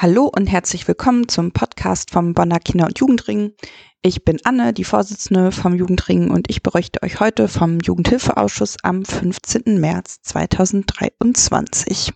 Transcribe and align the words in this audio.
Hallo 0.00 0.30
und 0.32 0.46
herzlich 0.46 0.86
willkommen 0.86 1.26
zum 1.26 1.50
Podcast 1.50 2.12
vom 2.12 2.32
Bonner 2.32 2.60
Kinder- 2.60 2.86
und 2.86 3.00
Jugendring. 3.00 3.54
Ich 4.00 4.24
bin 4.24 4.38
Anne, 4.44 4.72
die 4.72 4.84
Vorsitzende 4.84 5.50
vom 5.50 5.74
Jugendring 5.74 6.30
und 6.30 6.48
ich 6.48 6.62
berichte 6.62 7.02
euch 7.02 7.18
heute 7.18 7.48
vom 7.48 7.80
Jugendhilfeausschuss 7.80 8.76
am 8.84 9.04
15. 9.04 9.80
März 9.80 10.20
2023. 10.22 12.12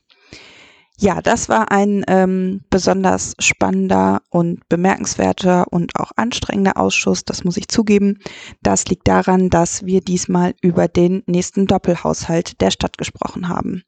Ja, 0.96 1.20
das 1.20 1.48
war 1.48 1.72
ein 1.72 2.04
ähm, 2.06 2.60
besonders 2.70 3.34
spannender 3.40 4.22
und 4.30 4.60
bemerkenswerter 4.68 5.66
und 5.72 5.96
auch 5.98 6.12
anstrengender 6.14 6.76
Ausschuss, 6.76 7.24
das 7.24 7.42
muss 7.42 7.56
ich 7.56 7.66
zugeben. 7.66 8.20
Das 8.62 8.86
liegt 8.86 9.08
daran, 9.08 9.50
dass 9.50 9.84
wir 9.84 10.02
diesmal 10.02 10.54
über 10.62 10.86
den 10.86 11.24
nächsten 11.26 11.66
Doppelhaushalt 11.66 12.60
der 12.60 12.70
Stadt 12.70 12.96
gesprochen 12.96 13.48
haben. 13.48 13.82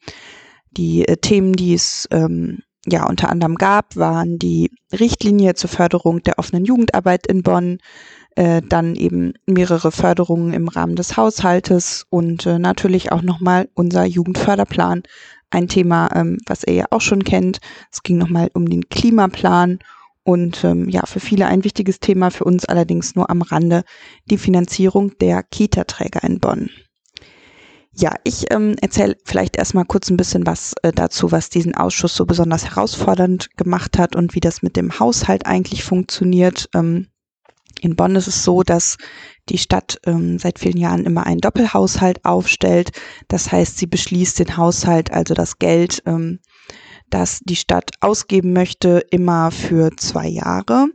Die 0.72 1.06
äh, 1.06 1.16
Themen, 1.16 1.52
die 1.52 1.74
es 1.74 2.08
ähm, 2.10 2.63
ja 2.86 3.06
unter 3.08 3.30
anderem 3.30 3.56
gab, 3.56 3.96
waren 3.96 4.38
die 4.38 4.70
Richtlinie 4.92 5.54
zur 5.54 5.70
Förderung 5.70 6.22
der 6.22 6.38
offenen 6.38 6.64
Jugendarbeit 6.64 7.26
in 7.26 7.42
Bonn, 7.42 7.78
äh, 8.36 8.62
dann 8.62 8.94
eben 8.94 9.34
mehrere 9.46 9.92
Förderungen 9.92 10.52
im 10.52 10.68
Rahmen 10.68 10.96
des 10.96 11.16
Haushaltes 11.16 12.06
und 12.10 12.46
äh, 12.46 12.58
natürlich 12.58 13.12
auch 13.12 13.22
nochmal 13.22 13.68
unser 13.74 14.04
Jugendförderplan, 14.04 15.02
ein 15.50 15.68
Thema, 15.68 16.10
ähm, 16.14 16.38
was 16.46 16.64
ihr 16.64 16.74
ja 16.74 16.84
auch 16.90 17.00
schon 17.00 17.24
kennt. 17.24 17.60
Es 17.92 18.02
ging 18.02 18.18
nochmal 18.18 18.50
um 18.54 18.68
den 18.68 18.88
Klimaplan 18.88 19.78
und 20.24 20.64
ähm, 20.64 20.88
ja, 20.88 21.06
für 21.06 21.20
viele 21.20 21.46
ein 21.46 21.64
wichtiges 21.64 22.00
Thema, 22.00 22.30
für 22.30 22.44
uns 22.44 22.64
allerdings 22.64 23.14
nur 23.14 23.30
am 23.30 23.42
Rande, 23.42 23.84
die 24.30 24.38
Finanzierung 24.38 25.16
der 25.18 25.42
Kita-Träger 25.42 26.24
in 26.24 26.40
Bonn. 26.40 26.70
Ja, 27.96 28.14
ich 28.24 28.50
ähm, 28.50 28.74
erzähle 28.80 29.16
vielleicht 29.24 29.56
erstmal 29.56 29.84
kurz 29.84 30.10
ein 30.10 30.16
bisschen 30.16 30.46
was 30.46 30.74
äh, 30.82 30.90
dazu, 30.92 31.30
was 31.30 31.48
diesen 31.48 31.76
Ausschuss 31.76 32.16
so 32.16 32.26
besonders 32.26 32.64
herausfordernd 32.64 33.56
gemacht 33.56 33.98
hat 33.98 34.16
und 34.16 34.34
wie 34.34 34.40
das 34.40 34.62
mit 34.62 34.76
dem 34.76 34.98
Haushalt 34.98 35.46
eigentlich 35.46 35.84
funktioniert. 35.84 36.68
Ähm, 36.74 37.06
in 37.80 37.94
Bonn 37.94 38.16
ist 38.16 38.26
es 38.26 38.42
so, 38.42 38.62
dass 38.62 38.96
die 39.48 39.58
Stadt 39.58 39.98
ähm, 40.06 40.38
seit 40.38 40.58
vielen 40.58 40.76
Jahren 40.76 41.04
immer 41.04 41.26
einen 41.26 41.40
Doppelhaushalt 41.40 42.24
aufstellt. 42.24 42.90
Das 43.28 43.52
heißt, 43.52 43.78
sie 43.78 43.86
beschließt 43.86 44.40
den 44.40 44.56
Haushalt, 44.56 45.12
also 45.12 45.34
das 45.34 45.58
Geld, 45.58 46.02
ähm, 46.06 46.40
das 47.10 47.40
die 47.44 47.56
Stadt 47.56 47.90
ausgeben 48.00 48.52
möchte, 48.52 49.04
immer 49.10 49.50
für 49.52 49.94
zwei 49.96 50.26
Jahre. 50.26 50.88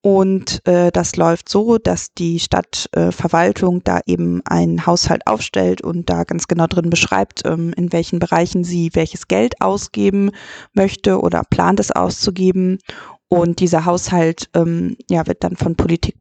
Und 0.00 0.64
äh, 0.66 0.92
das 0.92 1.16
läuft 1.16 1.48
so, 1.48 1.76
dass 1.76 2.14
die 2.14 2.38
Stadtverwaltung 2.38 3.78
äh, 3.78 3.82
da 3.84 4.00
eben 4.06 4.42
einen 4.46 4.86
Haushalt 4.86 5.26
aufstellt 5.26 5.82
und 5.82 6.08
da 6.08 6.22
ganz 6.22 6.46
genau 6.46 6.68
drin 6.68 6.88
beschreibt, 6.88 7.42
ähm, 7.44 7.72
in 7.76 7.92
welchen 7.92 8.20
Bereichen 8.20 8.62
sie 8.62 8.90
welches 8.94 9.26
Geld 9.26 9.60
ausgeben 9.60 10.30
möchte 10.72 11.20
oder 11.20 11.42
plant 11.50 11.80
es 11.80 11.90
auszugeben. 11.90 12.78
Und 13.26 13.60
dieser 13.60 13.84
Haushalt 13.84 14.48
ähm, 14.54 14.96
ja, 15.10 15.26
wird 15.26 15.42
dann 15.42 15.56
von 15.56 15.74
Politik 15.74 16.14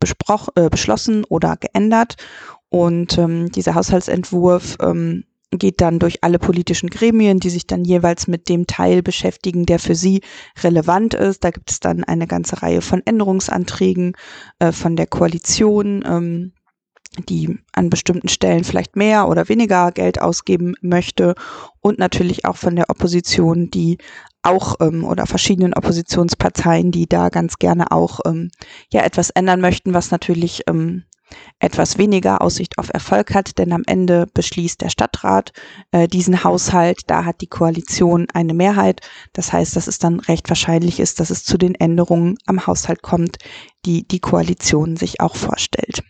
äh, 0.55 0.69
beschlossen 0.69 1.23
oder 1.25 1.55
geändert. 1.55 2.15
Und 2.69 3.17
ähm, 3.17 3.51
dieser 3.51 3.75
Haushaltsentwurf 3.75 4.75
ähm, 4.81 5.23
geht 5.51 5.81
dann 5.81 5.99
durch 5.99 6.23
alle 6.23 6.39
politischen 6.39 6.89
Gremien, 6.89 7.39
die 7.39 7.49
sich 7.49 7.67
dann 7.67 7.85
jeweils 7.85 8.27
mit 8.27 8.49
dem 8.49 8.67
Teil 8.67 9.01
beschäftigen, 9.01 9.65
der 9.65 9.79
für 9.79 9.95
sie 9.95 10.21
relevant 10.61 11.13
ist. 11.13 11.43
Da 11.43 11.51
gibt 11.51 11.71
es 11.71 11.79
dann 11.79 12.03
eine 12.03 12.27
ganze 12.27 12.61
Reihe 12.61 12.81
von 12.81 13.01
Änderungsanträgen 13.05 14.13
äh, 14.59 14.71
von 14.71 14.95
der 14.95 15.07
Koalition, 15.07 16.03
ähm, 16.05 16.53
die 17.29 17.57
an 17.71 17.89
bestimmten 17.89 18.27
Stellen 18.27 18.63
vielleicht 18.63 18.95
mehr 18.95 19.27
oder 19.27 19.49
weniger 19.49 19.91
Geld 19.91 20.21
ausgeben 20.21 20.75
möchte 20.81 21.35
und 21.79 21.97
natürlich 21.97 22.45
auch 22.45 22.57
von 22.57 22.75
der 22.75 22.89
Opposition, 22.89 23.71
die 23.71 23.97
auch 24.43 24.75
ähm, 24.81 25.03
oder 25.03 25.25
verschiedenen 25.25 25.73
Oppositionsparteien, 25.73 26.91
die 26.91 27.07
da 27.07 27.29
ganz 27.29 27.57
gerne 27.57 27.91
auch 27.91 28.19
ähm, 28.25 28.51
ja 28.91 29.01
etwas 29.03 29.29
ändern 29.29 29.61
möchten, 29.61 29.93
was 29.93 30.11
natürlich 30.11 30.63
ähm, 30.67 31.03
etwas 31.59 31.97
weniger 31.97 32.41
Aussicht 32.41 32.77
auf 32.77 32.89
Erfolg 32.93 33.33
hat, 33.33 33.57
denn 33.57 33.73
am 33.73 33.83
Ende 33.85 34.27
beschließt 34.33 34.81
der 34.81 34.89
Stadtrat 34.89 35.51
äh, 35.91 36.07
diesen 36.07 36.43
Haushalt. 36.43 37.01
Da 37.07 37.25
hat 37.25 37.41
die 37.41 37.47
Koalition 37.47 38.27
eine 38.33 38.53
Mehrheit. 38.53 39.01
Das 39.33 39.53
heißt, 39.53 39.75
dass 39.75 39.87
es 39.87 39.99
dann 39.99 40.19
recht 40.19 40.49
wahrscheinlich 40.49 40.99
ist, 40.99 41.19
dass 41.19 41.29
es 41.29 41.43
zu 41.43 41.57
den 41.57 41.75
Änderungen 41.75 42.37
am 42.45 42.67
Haushalt 42.67 43.01
kommt, 43.01 43.37
die 43.85 44.07
die 44.07 44.19
Koalition 44.19 44.97
sich 44.97 45.19
auch 45.21 45.35
vorstellt. 45.35 46.03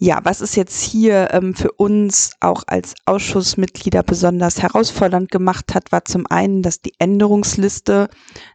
Ja, 0.00 0.20
was 0.22 0.40
es 0.40 0.54
jetzt 0.54 0.80
hier 0.80 1.30
ähm, 1.32 1.54
für 1.54 1.72
uns 1.72 2.30
auch 2.38 2.62
als 2.68 2.94
Ausschussmitglieder 3.04 4.04
besonders 4.04 4.62
herausfordernd 4.62 5.28
gemacht 5.28 5.74
hat, 5.74 5.90
war 5.90 6.04
zum 6.04 6.24
einen, 6.28 6.62
dass 6.62 6.80
die 6.80 6.92
Änderungsliste 7.00 8.08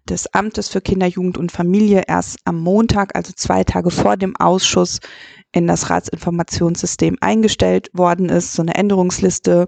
des 0.07 0.33
Amtes 0.33 0.69
für 0.69 0.79
Kinder, 0.79 1.05
Jugend 1.05 1.37
und 1.37 1.51
Familie 1.51 2.03
erst 2.07 2.37
am 2.45 2.61
Montag, 2.61 3.17
also 3.17 3.33
zwei 3.35 3.65
Tage 3.65 3.91
vor 3.91 4.15
dem 4.15 4.37
Ausschuss, 4.37 5.01
in 5.51 5.67
das 5.67 5.89
Ratsinformationssystem 5.89 7.17
eingestellt 7.19 7.89
worden 7.93 8.29
ist. 8.29 8.53
So 8.53 8.61
eine 8.61 8.75
Änderungsliste 8.75 9.67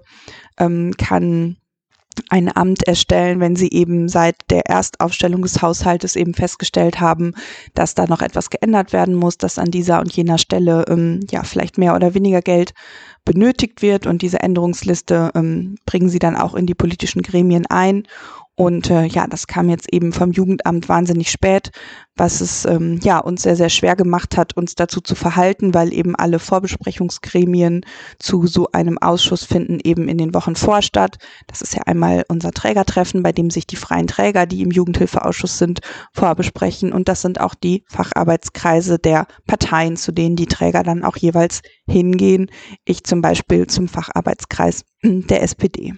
ähm, 0.58 0.94
kann 0.96 1.58
ein 2.28 2.54
Amt 2.54 2.82
erstellen, 2.84 3.40
wenn 3.40 3.56
sie 3.56 3.70
eben 3.70 4.08
seit 4.08 4.36
der 4.50 4.66
Erstaufstellung 4.66 5.42
des 5.42 5.62
Haushaltes 5.62 6.16
eben 6.16 6.34
festgestellt 6.34 7.00
haben, 7.00 7.34
dass 7.74 7.94
da 7.94 8.06
noch 8.06 8.22
etwas 8.22 8.50
geändert 8.50 8.92
werden 8.92 9.14
muss, 9.14 9.38
dass 9.38 9.58
an 9.58 9.70
dieser 9.70 10.00
und 10.00 10.12
jener 10.12 10.38
Stelle 10.38 10.84
ähm, 10.88 11.20
ja 11.30 11.42
vielleicht 11.42 11.78
mehr 11.78 11.94
oder 11.94 12.14
weniger 12.14 12.42
Geld 12.42 12.74
benötigt 13.24 13.82
wird. 13.82 14.06
Und 14.06 14.22
diese 14.22 14.40
Änderungsliste 14.40 15.30
ähm, 15.34 15.76
bringen 15.86 16.08
sie 16.08 16.18
dann 16.18 16.36
auch 16.36 16.54
in 16.54 16.66
die 16.66 16.74
politischen 16.74 17.22
Gremien 17.22 17.66
ein 17.66 18.04
und 18.58 18.88
äh, 18.88 19.04
ja, 19.04 19.26
das 19.26 19.46
kam 19.46 19.68
jetzt 19.68 19.92
eben 19.92 20.14
vom 20.14 20.32
Jugendamt 20.32 20.88
wahnsinnig 20.88 21.30
spät, 21.30 21.72
was 22.16 22.40
es 22.40 22.64
ähm, 22.64 22.98
ja 23.02 23.18
uns 23.18 23.42
sehr, 23.42 23.54
sehr 23.54 23.68
schwer 23.68 23.96
gemacht 23.96 24.38
hat, 24.38 24.56
uns 24.56 24.74
dazu 24.74 25.02
zu 25.02 25.14
verhalten, 25.14 25.74
weil 25.74 25.92
eben 25.92 26.16
alle 26.16 26.38
Vorbesprechungsgremien 26.38 27.84
zu 28.18 28.46
so 28.46 28.68
einem 28.72 28.96
Ausschuss 28.96 29.44
finden 29.44 29.78
eben 29.84 30.08
in 30.08 30.16
den 30.16 30.32
Wochen 30.32 30.56
vor 30.56 30.80
statt. 30.80 31.18
Das 31.46 31.60
ist 31.60 31.74
ja 31.74 31.82
einmal 31.82 32.24
unser 32.28 32.50
Trägertreffen, 32.50 33.22
bei 33.22 33.32
dem 33.32 33.50
sich 33.50 33.66
die 33.66 33.76
freien 33.76 34.06
Träger, 34.06 34.46
die 34.46 34.62
im 34.62 34.70
Jugendhilfeausschuss 34.70 35.58
sind, 35.58 35.80
vorbesprechen. 36.14 36.94
Und 36.94 37.08
das 37.08 37.20
sind 37.20 37.38
auch 37.38 37.54
die 37.54 37.84
Facharbeitskreise 37.88 38.98
der 38.98 39.26
Parteien, 39.46 39.98
zu 39.98 40.12
denen 40.12 40.36
die 40.36 40.46
Träger 40.46 40.82
dann 40.82 41.04
auch 41.04 41.18
jeweils 41.18 41.60
hingehen. 41.86 42.50
Ich 42.86 43.04
zum 43.04 43.20
Beispiel 43.20 43.66
zum 43.66 43.86
Facharbeitskreis 43.86 44.86
der 45.02 45.42
SPD. 45.42 45.92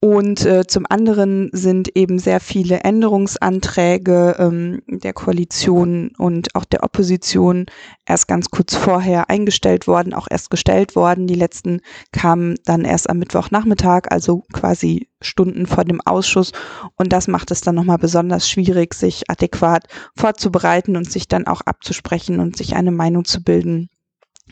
Und 0.00 0.44
äh, 0.44 0.66
zum 0.66 0.84
anderen 0.88 1.48
sind 1.52 1.96
eben 1.96 2.18
sehr 2.18 2.40
viele 2.40 2.80
Änderungsanträge 2.80 4.36
ähm, 4.38 4.82
der 4.86 5.14
Koalition 5.14 6.12
und 6.18 6.54
auch 6.54 6.66
der 6.66 6.84
Opposition 6.84 7.64
erst 8.04 8.28
ganz 8.28 8.50
kurz 8.50 8.76
vorher 8.76 9.30
eingestellt 9.30 9.86
worden, 9.86 10.12
auch 10.12 10.28
erst 10.30 10.50
gestellt 10.50 10.96
worden. 10.96 11.26
Die 11.26 11.34
letzten 11.34 11.80
kamen 12.12 12.56
dann 12.66 12.84
erst 12.84 13.08
am 13.08 13.18
Mittwochnachmittag, 13.18 14.02
also 14.10 14.42
quasi 14.52 15.08
Stunden 15.22 15.66
vor 15.66 15.84
dem 15.84 16.02
Ausschuss. 16.02 16.52
Und 16.96 17.14
das 17.14 17.26
macht 17.26 17.50
es 17.50 17.62
dann 17.62 17.74
nochmal 17.74 17.98
besonders 17.98 18.50
schwierig, 18.50 18.92
sich 18.92 19.30
adäquat 19.30 19.84
vorzubereiten 20.14 20.96
und 20.96 21.10
sich 21.10 21.26
dann 21.26 21.46
auch 21.46 21.62
abzusprechen 21.62 22.38
und 22.38 22.58
sich 22.58 22.76
eine 22.76 22.92
Meinung 22.92 23.24
zu 23.24 23.42
bilden 23.42 23.88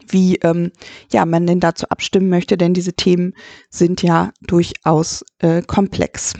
wie 0.09 0.37
ähm, 0.37 0.73
ja 1.13 1.25
man 1.25 1.47
denn 1.47 1.61
dazu 1.61 1.87
abstimmen 1.89 2.29
möchte, 2.29 2.57
denn 2.57 2.75
diese 2.75 2.95
Themen 2.95 3.35
sind 3.71 4.03
ja 4.03 4.33
durchaus 4.43 5.25
äh, 5.39 5.63
komplex. 5.63 6.35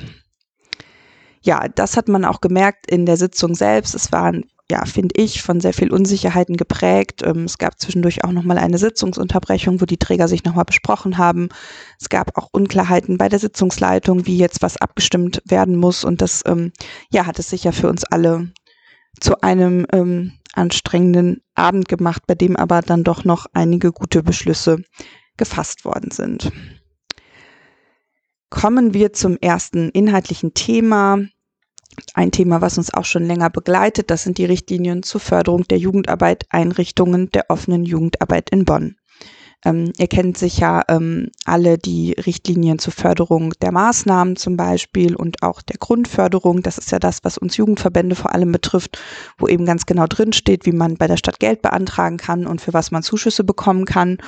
Ja, 1.43 1.69
das 1.69 1.97
hat 1.97 2.09
man 2.09 2.25
auch 2.25 2.41
gemerkt 2.41 2.91
in 2.91 3.05
der 3.05 3.17
Sitzung 3.17 3.55
selbst. 3.55 3.95
Es 3.95 4.13
waren 4.13 4.45
ja, 4.71 4.87
finde 4.87 5.15
ich, 5.21 5.43
von 5.43 5.61
sehr 5.61 5.75
viel 5.75 5.93
Unsicherheiten 5.93 6.57
geprägt. 6.57 7.23
Ähm, 7.23 7.45
es 7.45 7.59
gab 7.59 7.79
zwischendurch 7.79 8.25
auch 8.25 8.33
nochmal 8.33 8.59
eine 8.59 8.79
Sitzungsunterbrechung, 8.79 9.81
wo 9.81 9.85
die 9.85 9.99
Träger 9.99 10.27
sich 10.27 10.45
nochmal 10.45 10.65
besprochen 10.65 11.19
haben. 11.19 11.51
Es 12.01 12.09
gab 12.09 12.39
auch 12.39 12.49
Unklarheiten 12.51 13.19
bei 13.19 13.29
der 13.29 13.39
Sitzungsleitung, 13.39 14.27
wie 14.27 14.39
jetzt 14.39 14.63
was 14.63 14.79
abgestimmt 14.79 15.43
werden 15.45 15.77
muss. 15.77 16.03
Und 16.03 16.23
das, 16.23 16.43
ähm, 16.47 16.73
ja, 17.11 17.27
hat 17.27 17.39
es 17.39 17.51
sicher 17.51 17.73
für 17.73 17.89
uns 17.89 18.05
alle 18.05 18.53
zu 19.21 19.43
einem 19.43 19.87
ähm, 19.93 20.33
anstrengenden 20.55 21.43
Abend 21.55 21.89
gemacht, 21.89 22.23
bei 22.27 22.35
dem 22.35 22.57
aber 22.57 22.81
dann 22.83 23.05
doch 23.05 23.25
noch 23.25 23.47
einige 23.53 23.93
gute 23.93 24.23
Beschlüsse 24.23 24.83
gefasst 25.37 25.85
worden 25.85 26.11
sind. 26.11 26.53
Kommen 28.51 28.95
wir 28.95 29.13
zum 29.13 29.37
ersten 29.41 29.89
inhaltlichen 29.91 30.55
Thema. 30.55 31.19
Ein 32.15 32.31
Thema, 32.31 32.61
was 32.61 32.79
uns 32.79 32.93
auch 32.93 33.05
schon 33.05 33.25
länger 33.25 33.51
begleitet, 33.51 34.11
das 34.11 34.23
sind 34.23 34.39
die 34.39 34.45
Richtlinien 34.45 35.03
zur 35.03 35.21
Förderung 35.21 35.65
der 35.65 35.79
Jugendarbeit 35.79 36.45
Einrichtungen 36.51 37.31
der 37.31 37.51
offenen 37.51 37.85
Jugendarbeit 37.85 38.51
in 38.51 38.65
Bonn. 38.65 38.97
Ähm, 39.65 39.93
ihr 39.97 40.09
kennt 40.09 40.37
sicher 40.37 40.83
ähm, 40.89 41.31
alle 41.45 41.79
die 41.79 42.13
Richtlinien 42.13 42.79
zur 42.79 42.93
Förderung 42.93 43.53
der 43.63 43.73
Maßnahmen 43.73 44.37
zum 44.37 44.57
Beispiel 44.57 45.17
und 45.17 45.43
auch 45.43 45.63
der 45.63 45.79
Grundförderung. 45.79 46.63
Das 46.63 46.79
ist 46.79 46.91
ja 46.91 46.99
das, 46.99 47.25
was 47.25 47.39
uns 47.39 47.57
Jugendverbände 47.57 48.15
vor 48.15 48.33
allem 48.35 48.53
betrifft, 48.53 48.99
wo 49.39 49.49
eben 49.49 49.65
ganz 49.65 49.87
genau 49.87 50.07
drin 50.07 50.33
steht, 50.33 50.67
wie 50.67 50.73
man 50.73 50.97
bei 50.97 51.07
der 51.07 51.17
Stadt 51.17 51.41
Geld 51.41 51.63
beantragen 51.63 52.19
kann 52.19 52.47
und 52.47 52.61
für 52.61 52.73
was 52.73 52.91
man 52.91 53.03
Zuschüsse 53.03 53.45
bekommen 53.45 53.85
kann. 53.87 54.19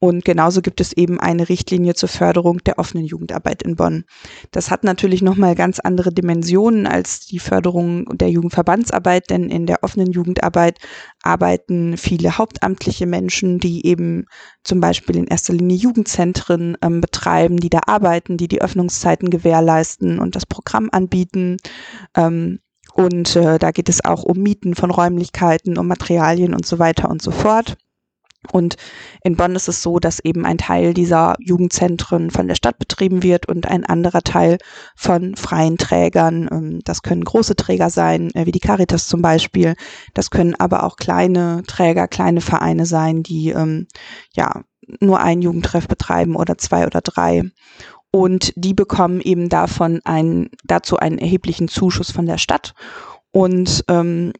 Und 0.00 0.24
genauso 0.24 0.62
gibt 0.62 0.80
es 0.80 0.92
eben 0.92 1.18
eine 1.18 1.48
Richtlinie 1.48 1.94
zur 1.94 2.08
Förderung 2.08 2.58
der 2.58 2.78
offenen 2.78 3.04
Jugendarbeit 3.04 3.62
in 3.62 3.74
Bonn. 3.74 4.04
Das 4.52 4.70
hat 4.70 4.84
natürlich 4.84 5.22
nochmal 5.22 5.56
ganz 5.56 5.80
andere 5.80 6.12
Dimensionen 6.12 6.86
als 6.86 7.26
die 7.26 7.40
Förderung 7.40 8.04
der 8.16 8.30
Jugendverbandsarbeit, 8.30 9.28
denn 9.30 9.50
in 9.50 9.66
der 9.66 9.82
offenen 9.82 10.12
Jugendarbeit 10.12 10.78
arbeiten 11.22 11.96
viele 11.96 12.38
hauptamtliche 12.38 13.06
Menschen, 13.06 13.58
die 13.58 13.86
eben 13.86 14.26
zum 14.62 14.80
Beispiel 14.80 15.16
in 15.16 15.26
erster 15.26 15.52
Linie 15.52 15.76
Jugendzentren 15.76 16.76
ähm, 16.80 17.00
betreiben, 17.00 17.56
die 17.56 17.70
da 17.70 17.80
arbeiten, 17.86 18.36
die 18.36 18.48
die 18.48 18.62
Öffnungszeiten 18.62 19.30
gewährleisten 19.30 20.20
und 20.20 20.36
das 20.36 20.46
Programm 20.46 20.90
anbieten. 20.92 21.56
Ähm, 22.14 22.60
und 22.94 23.34
äh, 23.34 23.58
da 23.58 23.72
geht 23.72 23.88
es 23.88 24.04
auch 24.04 24.22
um 24.22 24.38
Mieten 24.38 24.76
von 24.76 24.90
Räumlichkeiten, 24.90 25.76
um 25.76 25.88
Materialien 25.88 26.54
und 26.54 26.66
so 26.66 26.78
weiter 26.78 27.10
und 27.10 27.20
so 27.20 27.32
fort. 27.32 27.76
Und 28.52 28.76
in 29.24 29.36
Bonn 29.36 29.56
ist 29.56 29.68
es 29.68 29.82
so, 29.82 29.98
dass 29.98 30.20
eben 30.20 30.46
ein 30.46 30.58
Teil 30.58 30.94
dieser 30.94 31.34
Jugendzentren 31.40 32.30
von 32.30 32.46
der 32.46 32.54
Stadt 32.54 32.78
betrieben 32.78 33.22
wird 33.22 33.46
und 33.48 33.66
ein 33.66 33.84
anderer 33.84 34.22
Teil 34.22 34.58
von 34.96 35.34
freien 35.34 35.76
Trägern. 35.76 36.48
Ähm, 36.50 36.80
das 36.84 37.02
können 37.02 37.24
große 37.24 37.56
Träger 37.56 37.90
sein, 37.90 38.30
äh, 38.34 38.46
wie 38.46 38.52
die 38.52 38.60
Caritas 38.60 39.08
zum 39.08 39.22
Beispiel. 39.22 39.74
Das 40.14 40.30
können 40.30 40.54
aber 40.54 40.84
auch 40.84 40.96
kleine 40.96 41.62
Träger, 41.66 42.06
kleine 42.06 42.40
Vereine 42.40 42.86
sein, 42.86 43.22
die 43.22 43.50
ähm, 43.50 43.88
ja 44.32 44.62
nur 45.00 45.20
ein 45.20 45.42
Jugendtreff 45.42 45.88
betreiben 45.88 46.36
oder 46.36 46.56
zwei 46.58 46.86
oder 46.86 47.00
drei. 47.00 47.42
Und 48.10 48.54
die 48.56 48.72
bekommen 48.72 49.20
eben 49.20 49.48
davon 49.48 50.00
ein, 50.04 50.48
dazu 50.64 50.96
einen 50.96 51.18
erheblichen 51.18 51.68
Zuschuss 51.68 52.10
von 52.10 52.24
der 52.24 52.38
Stadt. 52.38 52.74
Und 53.32 53.84
ähm, 53.88 54.32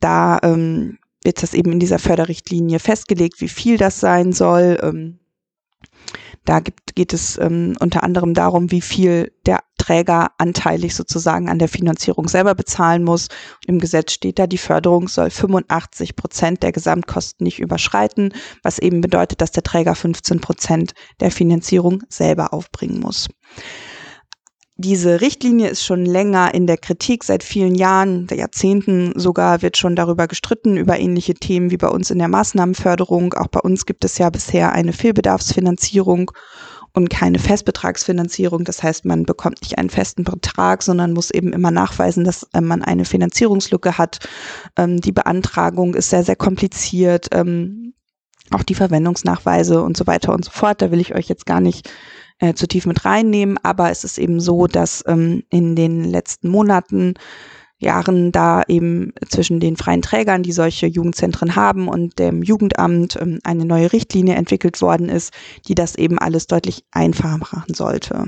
da 0.00 0.38
ähm, 0.42 0.98
wird 1.26 1.42
das 1.42 1.52
eben 1.52 1.72
in 1.72 1.80
dieser 1.80 1.98
Förderrichtlinie 1.98 2.78
festgelegt, 2.78 3.42
wie 3.42 3.48
viel 3.48 3.76
das 3.76 4.00
sein 4.00 4.32
soll. 4.32 4.78
Ähm, 4.82 5.18
da 6.46 6.60
gibt, 6.60 6.94
geht 6.94 7.12
es 7.12 7.36
ähm, 7.38 7.76
unter 7.80 8.04
anderem 8.04 8.32
darum, 8.32 8.70
wie 8.70 8.80
viel 8.80 9.32
der 9.44 9.58
Träger 9.76 10.30
anteilig 10.38 10.94
sozusagen 10.94 11.48
an 11.48 11.58
der 11.58 11.68
Finanzierung 11.68 12.28
selber 12.28 12.54
bezahlen 12.54 13.02
muss. 13.02 13.28
Im 13.66 13.80
Gesetz 13.80 14.12
steht 14.12 14.38
da, 14.38 14.46
die 14.46 14.56
Förderung 14.56 15.08
soll 15.08 15.30
85 15.30 16.14
Prozent 16.14 16.62
der 16.62 16.72
Gesamtkosten 16.72 17.44
nicht 17.44 17.58
überschreiten, 17.58 18.32
was 18.62 18.78
eben 18.78 19.00
bedeutet, 19.00 19.40
dass 19.40 19.50
der 19.50 19.64
Träger 19.64 19.96
15 19.96 20.40
Prozent 20.40 20.94
der 21.20 21.32
Finanzierung 21.32 22.04
selber 22.08 22.54
aufbringen 22.54 23.00
muss 23.00 23.28
diese 24.78 25.22
Richtlinie 25.22 25.68
ist 25.68 25.84
schon 25.84 26.04
länger 26.04 26.52
in 26.52 26.66
der 26.66 26.76
Kritik, 26.76 27.24
seit 27.24 27.42
vielen 27.42 27.74
Jahren, 27.74 28.26
Jahrzehnten 28.30 29.18
sogar 29.18 29.62
wird 29.62 29.78
schon 29.78 29.96
darüber 29.96 30.26
gestritten, 30.26 30.76
über 30.76 30.98
ähnliche 30.98 31.34
Themen 31.34 31.70
wie 31.70 31.78
bei 31.78 31.88
uns 31.88 32.10
in 32.10 32.18
der 32.18 32.28
Maßnahmenförderung. 32.28 33.32
Auch 33.34 33.48
bei 33.48 33.60
uns 33.60 33.86
gibt 33.86 34.04
es 34.04 34.18
ja 34.18 34.28
bisher 34.28 34.72
eine 34.72 34.92
Fehlbedarfsfinanzierung 34.92 36.30
und 36.92 37.08
keine 37.08 37.38
Festbetragsfinanzierung. 37.38 38.64
Das 38.64 38.82
heißt, 38.82 39.06
man 39.06 39.24
bekommt 39.24 39.62
nicht 39.62 39.78
einen 39.78 39.90
festen 39.90 40.24
Betrag, 40.24 40.82
sondern 40.82 41.14
muss 41.14 41.30
eben 41.30 41.54
immer 41.54 41.70
nachweisen, 41.70 42.24
dass 42.24 42.42
äh, 42.52 42.60
man 42.60 42.82
eine 42.82 43.06
Finanzierungslücke 43.06 43.96
hat. 43.96 44.28
Ähm, 44.76 45.00
die 45.00 45.12
Beantragung 45.12 45.94
ist 45.94 46.10
sehr, 46.10 46.22
sehr 46.22 46.36
kompliziert. 46.36 47.28
Ähm, 47.32 47.94
auch 48.50 48.62
die 48.62 48.74
Verwendungsnachweise 48.74 49.82
und 49.82 49.96
so 49.96 50.06
weiter 50.06 50.32
und 50.32 50.44
so 50.44 50.50
fort. 50.50 50.82
Da 50.82 50.90
will 50.90 51.00
ich 51.00 51.14
euch 51.14 51.28
jetzt 51.28 51.46
gar 51.46 51.60
nicht 51.60 51.90
äh, 52.38 52.54
zu 52.54 52.66
tief 52.66 52.86
mit 52.86 53.04
reinnehmen. 53.04 53.58
Aber 53.62 53.90
es 53.90 54.04
ist 54.04 54.18
eben 54.18 54.40
so, 54.40 54.66
dass 54.66 55.04
ähm, 55.06 55.42
in 55.50 55.76
den 55.76 56.04
letzten 56.04 56.48
Monaten 56.48 57.14
Jahren 57.78 58.32
da 58.32 58.62
eben 58.68 59.12
zwischen 59.28 59.60
den 59.60 59.76
freien 59.76 60.00
Trägern, 60.00 60.42
die 60.42 60.52
solche 60.52 60.86
Jugendzentren 60.86 61.56
haben 61.56 61.88
und 61.88 62.18
dem 62.18 62.42
Jugendamt 62.42 63.18
ähm, 63.20 63.38
eine 63.44 63.66
neue 63.66 63.92
Richtlinie 63.92 64.34
entwickelt 64.34 64.80
worden 64.80 65.08
ist, 65.08 65.34
die 65.68 65.74
das 65.74 65.94
eben 65.94 66.18
alles 66.18 66.46
deutlich 66.46 66.84
einfacher 66.90 67.36
machen 67.36 67.74
sollte. 67.74 68.24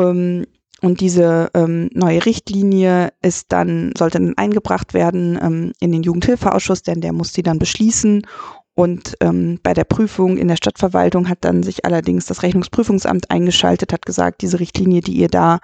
Ähm, 0.00 0.46
und 0.80 1.00
diese 1.00 1.50
ähm, 1.54 1.90
neue 1.92 2.24
Richtlinie 2.26 3.12
ist 3.22 3.52
dann, 3.52 3.92
sollte 3.96 4.18
dann 4.18 4.36
eingebracht 4.36 4.94
werden 4.94 5.38
ähm, 5.40 5.72
in 5.78 5.92
den 5.92 6.02
Jugendhilfeausschuss, 6.02 6.82
denn 6.82 7.00
der 7.00 7.12
muss 7.12 7.32
sie 7.32 7.44
dann 7.44 7.58
beschließen. 7.58 8.26
Und 8.74 9.16
ähm, 9.20 9.58
bei 9.62 9.74
der 9.74 9.84
Prüfung 9.84 10.38
in 10.38 10.48
der 10.48 10.56
Stadtverwaltung 10.56 11.28
hat 11.28 11.38
dann 11.42 11.62
sich 11.62 11.84
allerdings 11.84 12.24
das 12.24 12.42
Rechnungsprüfungsamt 12.42 13.30
eingeschaltet, 13.30 13.92
hat 13.92 14.06
gesagt, 14.06 14.40
diese 14.40 14.60
Richtlinie, 14.60 15.02
die 15.02 15.12
ihr 15.12 15.28
da 15.28 15.58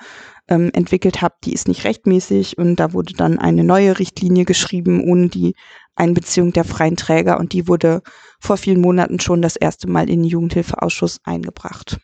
ähm, 0.48 0.70
entwickelt 0.74 1.22
habt, 1.22 1.46
die 1.46 1.54
ist 1.54 1.68
nicht 1.68 1.84
rechtmäßig. 1.84 2.58
Und 2.58 2.76
da 2.76 2.92
wurde 2.92 3.14
dann 3.14 3.38
eine 3.38 3.64
neue 3.64 3.98
Richtlinie 3.98 4.44
geschrieben, 4.44 5.02
ohne 5.02 5.28
die 5.28 5.54
Einbeziehung 5.96 6.52
der 6.52 6.64
freien 6.64 6.96
Träger. 6.96 7.40
Und 7.40 7.54
die 7.54 7.66
wurde 7.66 8.02
vor 8.40 8.58
vielen 8.58 8.82
Monaten 8.82 9.20
schon 9.20 9.40
das 9.40 9.56
erste 9.56 9.88
Mal 9.88 10.10
in 10.10 10.22
den 10.22 10.30
Jugendhilfeausschuss 10.30 11.20
eingebracht. 11.24 11.98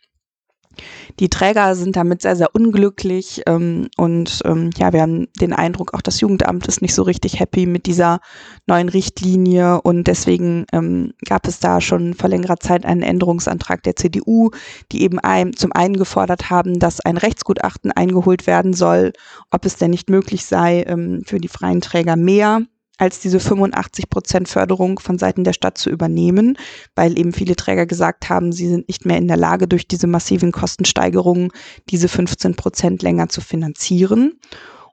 Die 1.21 1.29
Träger 1.29 1.75
sind 1.75 1.97
damit 1.97 2.23
sehr, 2.23 2.37
sehr 2.37 2.55
unglücklich 2.55 3.43
ähm, 3.47 3.89
und 3.97 4.41
ähm, 4.45 4.71
ja, 4.77 4.93
wir 4.93 5.03
haben 5.03 5.29
den 5.41 5.53
Eindruck, 5.53 5.95
auch 5.95 6.01
das 6.01 6.21
Jugendamt 6.21 6.67
ist 6.67 6.83
nicht 6.83 6.95
so 6.95 7.03
richtig 7.03 7.41
happy 7.41 7.67
mit 7.67 7.87
dieser 7.87 8.21
neuen 8.67 8.89
Richtlinie 8.89 9.81
und 9.83 10.07
deswegen 10.07 10.67
ähm, 10.73 11.13
gab 11.25 11.47
es 11.47 11.61
da 11.61 11.81
schon 11.81 12.15
vor 12.15 12.29
längerer 12.29 12.59
Zeit 12.59 12.85
einen 12.85 13.03
Änderungsantrag 13.03 13.83
der 13.83 13.97
CDU, 13.97 14.51
die 14.93 15.03
eben 15.03 15.19
ein, 15.19 15.55
zum 15.55 15.73
einen 15.73 15.97
gefordert 15.97 16.51
haben, 16.51 16.79
dass 16.79 17.01
ein 17.01 17.17
Rechtsgutachten 17.17 17.93
eingeholt 17.93 18.47
werden 18.47 18.73
soll, 18.73 19.13
ob 19.51 19.65
es 19.65 19.77
denn 19.77 19.91
nicht 19.91 20.11
möglich 20.11 20.45
sei, 20.47 20.85
ähm, 20.87 21.23
für 21.25 21.39
die 21.39 21.49
freien 21.49 21.81
Träger 21.81 22.17
mehr 22.17 22.63
als 22.99 23.21
diese 23.21 23.41
85 23.41 24.09
Prozent 24.09 24.49
Förderung 24.49 24.99
von 24.99 25.19
Seiten 25.19 25.45
der 25.45 25.53
Stadt 25.53 25.79
zu 25.79 25.91
übernehmen, 25.91 26.57
weil 26.95 27.19
eben 27.19 27.33
viele 27.33 27.57
Träger 27.57 27.87
gesagt 27.87 28.29
haben, 28.29 28.53
sie 28.53 28.69
sind 28.69 28.89
nicht 28.89 29.05
mehr 29.05 29.19
in 29.19 29.29
der 29.29 29.37
Lage, 29.37 29.67
durch 29.67 29.89
diese 29.89 30.07
massiven 30.07 30.53
Kostensteigerungen 30.53 31.51
diese 31.91 32.09
15 32.09 32.55
Prozent 32.55 33.03
länger 33.03 33.29
zu 33.29 33.41
finanzieren. 33.41 34.39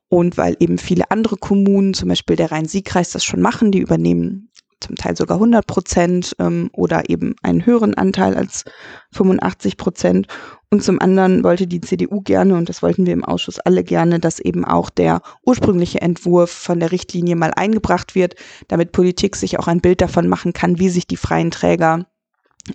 Und 0.10 0.38
weil 0.38 0.58
eben 0.60 0.78
viele 0.78 1.10
andere 1.10 1.38
Kommunen, 1.38 1.94
zum 1.94 2.10
Beispiel 2.10 2.36
der 2.36 2.52
Rhein-Sieg-Kreis, 2.52 3.12
das 3.12 3.24
schon 3.24 3.40
machen, 3.40 3.72
die 3.72 3.80
übernehmen 3.80 4.51
zum 4.82 4.96
Teil 4.96 5.16
sogar 5.16 5.38
100 5.38 5.66
Prozent 5.66 6.36
ähm, 6.40 6.70
oder 6.74 7.10
eben 7.10 7.36
einen 7.42 7.66
höheren 7.66 7.94
Anteil 7.94 8.36
als 8.36 8.66
85 9.14 9.78
Prozent. 9.78 10.28
Und 10.70 10.84
zum 10.84 11.02
anderen 11.02 11.44
wollte 11.44 11.68
die 11.68 11.82
CDU 11.82 12.22
gerne, 12.22 12.56
und 12.56 12.70
das 12.70 12.82
wollten 12.82 13.06
wir 13.06 13.14
im 13.14 13.26
Ausschuss 13.26 13.60
alle 13.60 13.84
gerne, 13.84 14.20
dass 14.20 14.40
eben 14.40 14.66
auch 14.66 14.90
der 14.90 15.22
ursprüngliche 15.46 16.02
Entwurf 16.02 16.50
von 16.50 16.80
der 16.80 16.92
Richtlinie 16.92 17.36
mal 17.36 17.52
eingebracht 17.56 18.16
wird, 18.16 18.36
damit 18.68 18.92
Politik 18.92 19.36
sich 19.36 19.60
auch 19.60 19.68
ein 19.68 19.82
Bild 19.82 20.02
davon 20.02 20.28
machen 20.28 20.54
kann, 20.54 20.80
wie 20.80 20.90
sich 20.90 21.08
die 21.08 21.18
freien 21.18 21.52
Träger 21.52 22.06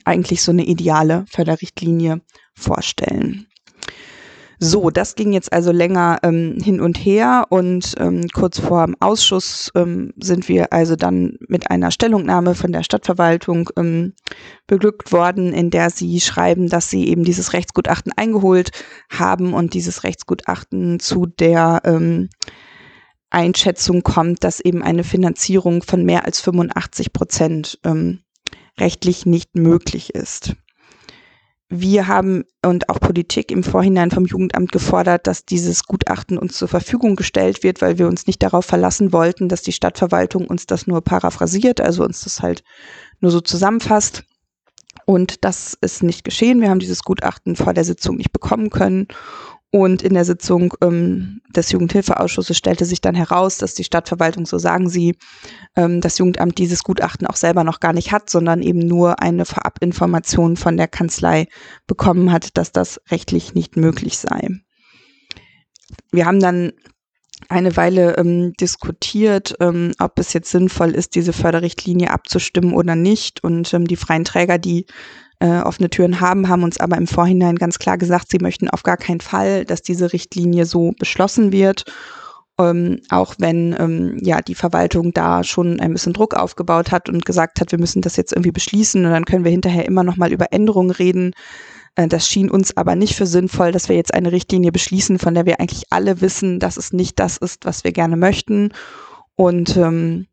eigentlich 0.05 0.43
so 0.43 0.53
eine 0.53 0.65
ideale 0.65 1.25
Förderrichtlinie 1.31 2.21
vorstellen. 2.55 3.47
So, 4.59 4.91
das 4.91 5.17
ging 5.17 5.33
jetzt 5.33 5.53
also 5.53 5.71
länger 5.71 6.19
ähm, 6.23 6.57
hin 6.63 6.81
und 6.81 6.97
her 6.97 7.45
und 7.51 7.95
ähm, 7.99 8.27
kurz 8.33 8.59
vor 8.59 8.87
dem 8.87 8.97
Ausschuss 9.01 9.71
ähm, 9.75 10.15
sind 10.17 10.49
wir 10.49 10.73
also 10.73 10.97
dann 10.97 11.37
mit 11.49 11.71
einer 11.71 11.91
Stellungnahme 11.91 12.55
von 12.55 12.73
der 12.73 12.83
Stadtverwaltung 12.83 13.69
ähm, 13.77 14.15
beglückt 14.67 15.13
worden, 15.13 15.53
in 15.53 15.69
der 15.71 15.91
sie 15.91 16.21
schreiben, 16.21 16.69
dass 16.69 16.89
sie 16.89 17.07
eben 17.09 17.25
dieses 17.25 17.53
Rechtsgutachten 17.53 18.13
eingeholt 18.17 18.71
haben 19.11 19.53
und 19.53 19.75
dieses 19.75 20.05
Rechtsgutachten 20.05 21.01
zu 21.01 21.27
der 21.27 21.83
ähm, 21.85 22.31
Einschätzung 23.29 24.03
kommt, 24.03 24.43
dass 24.43 24.61
eben 24.61 24.83
eine 24.83 25.05
Finanzierung 25.05 25.83
von 25.83 26.05
mehr 26.05 26.25
als 26.25 26.41
85 26.41 27.13
Prozent 27.13 27.79
ähm, 27.85 28.21
rechtlich 28.79 29.27
nicht 29.27 29.55
möglich 29.55 30.15
ist 30.15 30.57
wir 31.69 32.07
haben 32.07 32.45
und 32.65 32.89
auch 32.89 33.01
Politik 33.01 33.51
im 33.51 33.65
Vorhinein 33.65 34.13
vom 34.13 34.25
Jugendamt 34.25 34.71
gefordert, 34.71 35.27
dass 35.27 35.45
dieses 35.45 35.85
Gutachten 35.85 36.39
uns 36.39 36.57
zur 36.57 36.69
Verfügung 36.69 37.17
gestellt 37.17 37.65
wird, 37.65 37.83
weil 37.83 37.99
wir 37.99 38.07
uns 38.07 38.27
nicht 38.27 38.43
darauf 38.43 38.65
verlassen 38.65 39.13
wollten, 39.13 39.49
dass 39.49 39.63
die 39.63 39.73
Stadtverwaltung 39.73 40.47
uns 40.47 40.67
das 40.67 40.87
nur 40.87 41.03
paraphrasiert, 41.03 41.81
also 41.81 42.05
uns 42.05 42.23
das 42.23 42.41
halt 42.41 42.63
nur 43.21 43.33
so 43.33 43.41
zusammenfasst. 43.41 44.25
Und 45.07 45.45
das 45.45 45.77
ist 45.81 46.03
nicht 46.03 46.25
geschehen. 46.25 46.61
Wir 46.61 46.71
haben 46.71 46.79
dieses 46.79 47.03
Gutachten 47.03 47.57
vor 47.57 47.75
der 47.75 47.85
Sitzung 47.85 48.17
nicht 48.17 48.33
bekommen 48.33 48.71
können. 48.71 49.09
Und 49.73 50.03
in 50.03 50.15
der 50.15 50.25
Sitzung 50.25 50.73
ähm, 50.81 51.41
des 51.55 51.73
Jugendhilfeausschusses 51.73 52.57
stellte 52.57 52.85
sich 52.85 53.01
dann 53.01 53.15
heraus, 53.15 53.59
dass 53.59 53.75
die 53.75 53.85
Stadtverwaltung, 53.85 54.47
so 54.47 54.59
sagen 54.59 54.89
sie, 54.89 55.17
ähm, 55.75 56.01
das 56.01 56.19
Jugendamt 56.19 56.59
dieses 56.59 56.85
Gutachten 56.85 57.27
auch 57.27 57.37
selber 57.37 57.65
noch 57.65 57.81
gar 57.81 57.93
nicht 57.93 58.13
hat, 58.13 58.31
sondern 58.31 58.63
eben 58.63 58.79
nur 58.79 59.21
eine 59.21 59.45
Vorabinformation 59.45 60.57
von 60.57 60.77
der 60.77 60.89
Kanzlei 60.89 61.49
bekommen 61.87 62.31
hat, 62.33 62.57
dass 62.57 62.73
das 62.73 63.01
rechtlich 63.11 63.55
nicht 63.55 63.77
möglich 63.77 64.19
sei. 64.19 64.49
Wir 66.13 66.27
haben 66.27 66.41
dann 66.41 66.73
eine 67.49 67.77
Weile 67.77 68.17
ähm, 68.17 68.55
diskutiert, 68.55 69.57
ähm, 69.61 69.93
ob 69.99 70.19
es 70.19 70.33
jetzt 70.33 70.51
sinnvoll 70.51 70.95
ist, 70.95 71.15
diese 71.15 71.33
Förderrichtlinie 71.33 72.11
abzustimmen 72.11 72.73
oder 72.73 72.97
nicht. 72.97 73.45
Und 73.45 73.73
ähm, 73.75 73.87
die 73.87 73.97
freien 73.97 74.25
Träger, 74.25 74.59
die 74.59 74.87
äh, 75.41 75.61
offene 75.61 75.91
Türen 75.91 76.21
haben, 76.21 76.49
haben 76.49 76.63
uns 76.63 76.79
aber 76.79 76.97
im 76.97 77.07
Vorhinein 77.07 77.57
ganz 77.57 77.79
klar 77.79 77.99
gesagt, 77.99 78.31
sie 78.31 78.39
möchten 78.39 78.69
auf 78.71 78.83
gar 78.83 78.97
keinen 78.97 79.21
Fall, 79.21 79.65
dass 79.65 79.83
diese 79.83 80.13
Richtlinie 80.13 80.65
so 80.65 80.93
beschlossen 80.99 81.53
wird. 81.53 81.85
Ähm, 82.59 83.01
auch 83.11 83.35
wenn 83.39 83.77
ähm, 83.79 84.17
ja 84.23 84.41
die 84.41 84.55
Verwaltung 84.55 85.13
da 85.13 85.45
schon 85.45 85.79
ein 85.79 85.93
bisschen 85.93 86.15
Druck 86.15 86.33
aufgebaut 86.35 86.91
hat 86.91 87.11
und 87.11 87.27
gesagt 87.27 87.61
hat, 87.61 87.71
wir 87.71 87.79
müssen 87.79 88.01
das 88.01 88.17
jetzt 88.17 88.33
irgendwie 88.33 88.53
beschließen 88.53 89.05
und 89.05 89.11
dann 89.11 89.27
können 89.27 89.45
wir 89.45 89.51
hinterher 89.51 89.85
immer 89.85 90.05
noch 90.05 90.17
mal 90.17 90.33
über 90.33 90.53
Änderungen 90.53 90.91
reden. 90.91 91.33
Äh, 91.97 92.09
das 92.09 92.27
schien 92.27 92.51
uns 92.51 92.75
aber 92.75 92.95
nicht 92.95 93.15
für 93.15 93.27
sinnvoll, 93.27 93.73
dass 93.73 93.91
wir 93.91 93.97
jetzt 93.97 94.15
eine 94.15 94.33
Richtlinie 94.33 94.73
beschließen, 94.73 95.19
von 95.19 95.35
der 95.35 95.45
wir 95.45 95.61
eigentlich 95.61 95.85
alle 95.91 96.23
wissen, 96.23 96.59
dass 96.59 96.79
es 96.79 96.95
nicht 96.95 97.19
das 97.19 97.37
ist, 97.37 97.67
was 97.67 97.85
wir 97.85 97.93
gerne 97.93 98.17
möchten. 98.17 98.73
Und 99.35 99.77
ähm, 99.77 100.27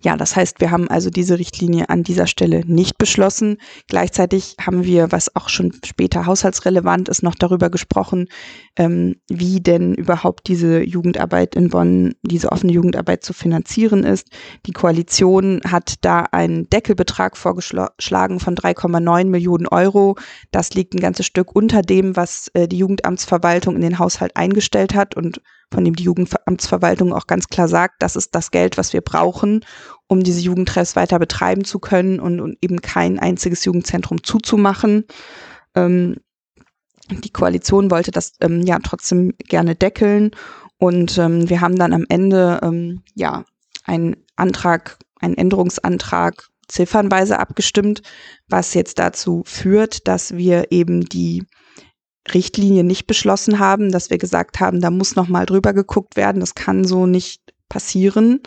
ja, 0.00 0.16
das 0.16 0.36
heißt, 0.36 0.60
wir 0.60 0.70
haben 0.70 0.88
also 0.88 1.10
diese 1.10 1.38
Richtlinie 1.38 1.88
an 1.88 2.04
dieser 2.04 2.28
Stelle 2.28 2.62
nicht 2.66 2.98
beschlossen. 2.98 3.56
Gleichzeitig 3.88 4.54
haben 4.60 4.84
wir, 4.84 5.10
was 5.10 5.34
auch 5.34 5.48
schon 5.48 5.72
später 5.84 6.26
haushaltsrelevant 6.26 7.08
ist, 7.08 7.24
noch 7.24 7.34
darüber 7.34 7.68
gesprochen, 7.68 8.28
ähm, 8.76 9.16
wie 9.28 9.60
denn 9.60 9.94
überhaupt 9.94 10.46
diese 10.46 10.82
Jugendarbeit 10.84 11.56
in 11.56 11.70
Bonn, 11.70 12.14
diese 12.22 12.52
offene 12.52 12.72
Jugendarbeit 12.72 13.24
zu 13.24 13.32
finanzieren 13.32 14.04
ist. 14.04 14.28
Die 14.66 14.72
Koalition 14.72 15.62
hat 15.66 15.94
da 16.02 16.20
einen 16.30 16.70
Deckelbetrag 16.70 17.36
vorgeschlagen 17.36 18.38
von 18.38 18.54
3,9 18.54 19.24
Millionen 19.24 19.66
Euro. 19.66 20.16
Das 20.52 20.74
liegt 20.74 20.94
ein 20.94 21.00
ganzes 21.00 21.26
Stück 21.26 21.56
unter 21.56 21.82
dem, 21.82 22.14
was 22.14 22.48
äh, 22.54 22.68
die 22.68 22.78
Jugendamtsverwaltung 22.78 23.74
in 23.74 23.82
den 23.82 23.98
Haushalt 23.98 24.36
eingestellt 24.36 24.94
hat 24.94 25.16
und 25.16 25.40
von 25.72 25.84
dem 25.84 25.94
die 25.94 26.04
Jugendamtsverwaltung 26.04 27.12
auch 27.12 27.26
ganz 27.26 27.48
klar 27.48 27.68
sagt, 27.68 28.02
das 28.02 28.16
ist 28.16 28.34
das 28.34 28.50
Geld, 28.50 28.78
was 28.78 28.92
wir 28.92 29.00
brauchen, 29.00 29.64
um 30.06 30.22
diese 30.22 30.40
Jugendtreffs 30.40 30.96
weiter 30.96 31.18
betreiben 31.18 31.64
zu 31.64 31.78
können 31.78 32.20
und, 32.20 32.40
und 32.40 32.56
eben 32.62 32.80
kein 32.80 33.18
einziges 33.18 33.64
Jugendzentrum 33.64 34.22
zuzumachen. 34.22 35.04
Ähm, 35.74 36.16
die 37.10 37.30
Koalition 37.30 37.90
wollte 37.90 38.10
das 38.10 38.32
ähm, 38.40 38.62
ja 38.62 38.78
trotzdem 38.82 39.34
gerne 39.38 39.74
deckeln 39.74 40.30
und 40.78 41.18
ähm, 41.18 41.48
wir 41.50 41.60
haben 41.60 41.76
dann 41.76 41.92
am 41.92 42.06
Ende 42.08 42.60
ähm, 42.62 43.02
ja 43.14 43.44
einen 43.84 44.16
Antrag, 44.36 44.98
einen 45.20 45.36
Änderungsantrag 45.36 46.48
ziffernweise 46.68 47.38
abgestimmt, 47.38 48.02
was 48.48 48.74
jetzt 48.74 48.98
dazu 48.98 49.42
führt, 49.46 50.06
dass 50.06 50.36
wir 50.36 50.70
eben 50.70 51.06
die 51.06 51.44
Richtlinie 52.32 52.84
nicht 52.84 53.06
beschlossen 53.06 53.58
haben, 53.58 53.90
dass 53.90 54.10
wir 54.10 54.18
gesagt 54.18 54.60
haben, 54.60 54.80
da 54.80 54.90
muss 54.90 55.16
noch 55.16 55.28
mal 55.28 55.46
drüber 55.46 55.72
geguckt 55.72 56.16
werden, 56.16 56.40
das 56.40 56.54
kann 56.54 56.84
so 56.84 57.06
nicht 57.06 57.40
passieren. 57.68 58.40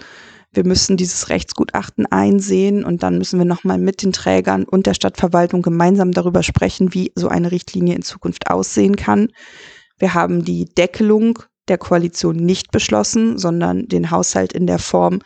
Wir 0.54 0.66
müssen 0.66 0.98
dieses 0.98 1.30
Rechtsgutachten 1.30 2.06
einsehen 2.06 2.84
und 2.84 3.04
dann 3.04 3.18
müssen 3.18 3.40
wir 3.40 3.46
noch 3.46 3.64
mal 3.64 3.78
mit 3.78 4.04
den 4.04 4.12
Trägern 4.12 4.66
und 4.66 4.86
der 4.86 4.94
Stadtverwaltung 4.94 5.62
gemeinsam 5.62 6.12
darüber 6.12 6.44
sprechen, 6.44 6.94
wie 6.94 7.14
so 7.16 7.30
eine 7.30 7.52
Richtlinie 7.52 7.96
in 7.96 8.02
Zukunft 8.02 8.50
aussehen 8.50 8.98
kann. 8.98 9.30
Wir 9.98 10.14
haben 10.14 10.44
die 10.44 10.66
Deckelung 10.66 11.40
der 11.70 11.78
Koalition 11.78 12.36
nicht 12.36 12.72
beschlossen, 12.72 13.38
sondern 13.38 13.88
den 13.88 14.12
Haushalt 14.12 14.52
in 14.52 14.68
der 14.68 14.80
Form, 14.80 15.20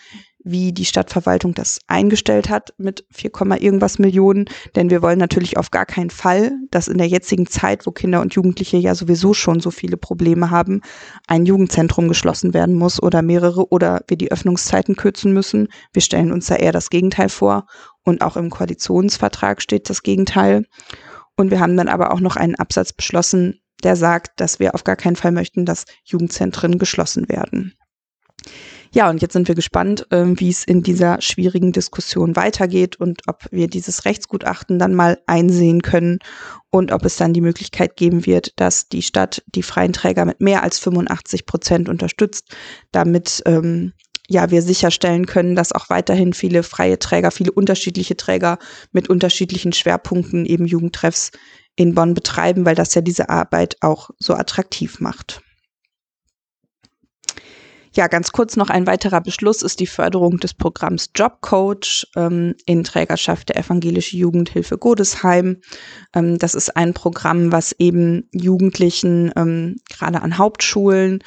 wie 0.46 0.72
die 0.72 0.86
Stadtverwaltung 0.86 1.56
das 1.56 1.80
eingestellt 1.88 2.50
hat 2.50 2.74
mit 2.78 3.06
4, 3.12 3.32
irgendwas 3.60 4.00
Millionen. 4.00 4.46
Denn 4.76 4.90
wir 4.90 5.02
wollen 5.02 5.18
natürlich 5.18 5.58
auf 5.58 5.72
gar 5.72 5.86
keinen 5.86 6.12
Fall, 6.12 6.52
dass 6.70 6.88
in 6.88 7.00
der 7.00 7.08
jetzigen 7.08 7.48
Zeit, 7.48 7.86
wo 7.86 7.92
Kinder 7.92 8.22
und 8.22 8.36
Jugendliche 8.36 8.78
ja 8.78 8.96
sowieso 8.96 9.34
schon 9.34 9.60
so 9.60 9.72
viele 9.72 9.98
Probleme 9.98 10.52
haben, 10.52 10.82
ein 11.28 11.46
Jugendzentrum 11.46 12.08
geschlossen 12.08 12.54
werden 12.54 12.76
muss 12.76 13.02
oder 13.02 13.24
mehrere 13.24 13.70
oder 13.72 14.02
wir 14.08 14.18
die 14.18 14.32
Öffnungszeiten 14.32 14.96
kürzen 14.96 15.34
müssen. 15.34 15.68
Wir 15.92 16.04
stellen 16.04 16.32
uns 16.32 16.46
da 16.46 16.56
eher 16.56 16.72
das 16.72 16.90
Gegenteil 16.90 17.30
vor. 17.30 17.66
Und 18.04 18.22
auch 18.22 18.38
im 18.38 18.52
Koalitionsvertrag 18.52 19.64
steht 19.64 19.90
das 19.90 20.04
Gegenteil. 20.04 20.66
Und 21.36 21.50
wir 21.50 21.60
haben 21.60 21.76
dann 21.76 21.88
aber 21.88 22.14
auch 22.14 22.20
noch 22.20 22.36
einen 22.36 22.56
Absatz 22.56 22.94
beschlossen, 22.94 23.62
der 23.84 23.96
sagt, 23.96 24.40
dass 24.40 24.60
wir 24.60 24.76
auf 24.76 24.84
gar 24.84 24.96
keinen 24.96 25.16
Fall 25.16 25.32
möchten, 25.32 25.66
dass 25.66 25.86
Jugendzentren 26.04 26.78
geschlossen 26.78 27.28
werden. 27.30 27.74
Ja, 28.94 29.10
und 29.10 29.22
jetzt 29.22 29.34
sind 29.34 29.48
wir 29.48 29.56
gespannt, 29.56 30.08
äh, 30.12 30.26
wie 30.28 30.50
es 30.50 30.64
in 30.64 30.84
dieser 30.84 31.22
schwierigen 31.22 31.72
Diskussion 31.72 32.36
weitergeht 32.36 32.96
und 32.98 33.22
ob 33.28 33.46
wir 33.52 33.68
dieses 33.68 34.06
Rechtsgutachten 34.06 34.80
dann 34.80 34.94
mal 34.94 35.20
einsehen 35.26 35.82
können 35.82 36.20
und 36.70 36.92
ob 36.92 37.06
es 37.06 37.18
dann 37.18 37.34
die 37.34 37.42
Möglichkeit 37.42 37.98
geben 37.98 38.26
wird, 38.26 38.60
dass 38.60 38.88
die 38.88 39.02
Stadt 39.02 39.44
die 39.48 39.64
freien 39.64 39.94
Träger 39.94 40.26
mit 40.26 40.42
mehr 40.42 40.64
als 40.64 40.80
85 40.80 41.46
Prozent 41.46 41.90
unterstützt, 41.90 42.56
damit 42.92 43.42
ähm, 43.46 43.94
ja, 44.28 44.50
wir 44.50 44.62
sicherstellen 44.62 45.26
können, 45.26 45.56
dass 45.56 45.72
auch 45.72 45.90
weiterhin 45.90 46.34
viele 46.34 46.64
freie 46.64 46.98
Träger, 46.98 47.32
viele 47.32 47.52
unterschiedliche 47.52 48.18
Träger 48.18 48.58
mit 48.92 49.10
unterschiedlichen 49.10 49.74
Schwerpunkten 49.74 50.46
eben 50.46 50.66
Jugendtreffs 50.66 51.32
in 51.76 51.94
Bonn 51.94 52.14
betreiben, 52.14 52.66
weil 52.66 52.76
das 52.76 52.96
ja 52.96 53.02
diese 53.02 53.30
Arbeit 53.30 53.78
auch 53.82 54.10
so 54.18 54.34
attraktiv 54.34 55.00
macht. 55.00 55.42
Ja, 57.96 58.08
ganz 58.08 58.34
kurz 58.34 58.58
noch 58.58 58.70
ein 58.70 58.88
weiterer 58.88 59.22
Beschluss 59.22 59.62
ist 59.62 59.80
die 59.80 59.88
Förderung 59.88 60.38
des 60.38 60.54
Programms 60.54 61.12
Jobcoach 61.16 62.06
ähm, 62.18 62.56
in 62.66 62.84
Trägerschaft 62.84 63.48
der 63.48 63.58
Evangelische 63.58 64.18
Jugendhilfe 64.18 64.78
Godesheim. 64.78 65.62
Ähm, 66.14 66.38
das 66.38 66.56
ist 66.56 66.76
ein 66.76 66.94
Programm, 66.94 67.54
was 67.54 67.74
eben 67.80 68.28
Jugendlichen 68.34 69.32
ähm, 69.38 69.78
gerade 69.90 70.22
an 70.22 70.38
Hauptschulen 70.38 71.24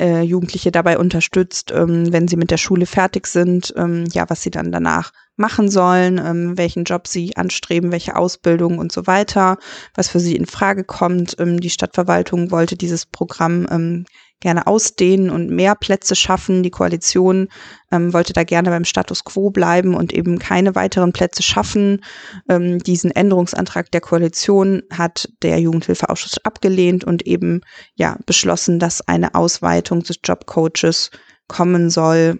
äh, 0.00 0.22
Jugendliche 0.22 0.72
dabei 0.72 0.98
unterstützt, 0.98 1.72
ähm, 1.72 2.12
wenn 2.12 2.26
sie 2.26 2.36
mit 2.36 2.50
der 2.50 2.56
Schule 2.56 2.86
fertig 2.86 3.28
sind, 3.28 3.72
ähm, 3.76 4.04
ja, 4.12 4.28
was 4.28 4.42
sie 4.42 4.50
dann 4.50 4.72
danach 4.72 5.12
machen 5.36 5.70
sollen, 5.70 6.18
ähm, 6.18 6.58
welchen 6.58 6.82
Job 6.82 7.06
sie 7.06 7.36
anstreben, 7.36 7.92
welche 7.92 8.16
Ausbildung 8.16 8.78
und 8.78 8.90
so 8.90 9.06
weiter, 9.06 9.56
was 9.94 10.08
für 10.08 10.18
sie 10.18 10.34
in 10.34 10.46
Frage 10.46 10.82
kommt. 10.82 11.36
Ähm, 11.38 11.60
die 11.60 11.70
Stadtverwaltung 11.70 12.50
wollte 12.50 12.76
dieses 12.76 13.06
Programm 13.06 13.68
ähm, 13.70 14.04
gerne 14.40 14.66
ausdehnen 14.66 15.30
und 15.30 15.50
mehr 15.50 15.74
Plätze 15.74 16.14
schaffen. 16.14 16.62
Die 16.62 16.70
Koalition 16.70 17.48
ähm, 17.90 18.12
wollte 18.12 18.32
da 18.32 18.44
gerne 18.44 18.70
beim 18.70 18.84
Status 18.84 19.24
quo 19.24 19.50
bleiben 19.50 19.94
und 19.94 20.12
eben 20.12 20.38
keine 20.38 20.74
weiteren 20.74 21.12
Plätze 21.12 21.42
schaffen. 21.42 22.04
Ähm, 22.48 22.78
diesen 22.78 23.10
Änderungsantrag 23.10 23.90
der 23.90 24.00
Koalition 24.00 24.82
hat 24.92 25.28
der 25.42 25.58
Jugendhilfeausschuss 25.58 26.44
abgelehnt 26.44 27.04
und 27.04 27.26
eben 27.26 27.62
ja 27.94 28.16
beschlossen, 28.26 28.78
dass 28.78 29.06
eine 29.06 29.34
Ausweitung 29.34 30.02
des 30.02 30.20
Jobcoaches 30.24 31.10
kommen 31.48 31.90
soll. 31.90 32.38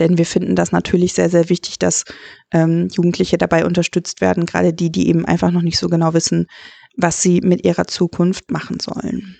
Denn 0.00 0.16
wir 0.16 0.24
finden 0.24 0.56
das 0.56 0.72
natürlich 0.72 1.12
sehr, 1.12 1.28
sehr 1.28 1.50
wichtig, 1.50 1.78
dass 1.78 2.04
ähm, 2.52 2.88
Jugendliche 2.90 3.36
dabei 3.36 3.66
unterstützt 3.66 4.22
werden, 4.22 4.46
gerade 4.46 4.72
die, 4.72 4.90
die 4.90 5.08
eben 5.08 5.26
einfach 5.26 5.50
noch 5.50 5.60
nicht 5.60 5.78
so 5.78 5.88
genau 5.88 6.14
wissen, 6.14 6.46
was 6.96 7.20
sie 7.20 7.42
mit 7.42 7.64
ihrer 7.66 7.86
Zukunft 7.86 8.50
machen 8.50 8.80
sollen. 8.80 9.36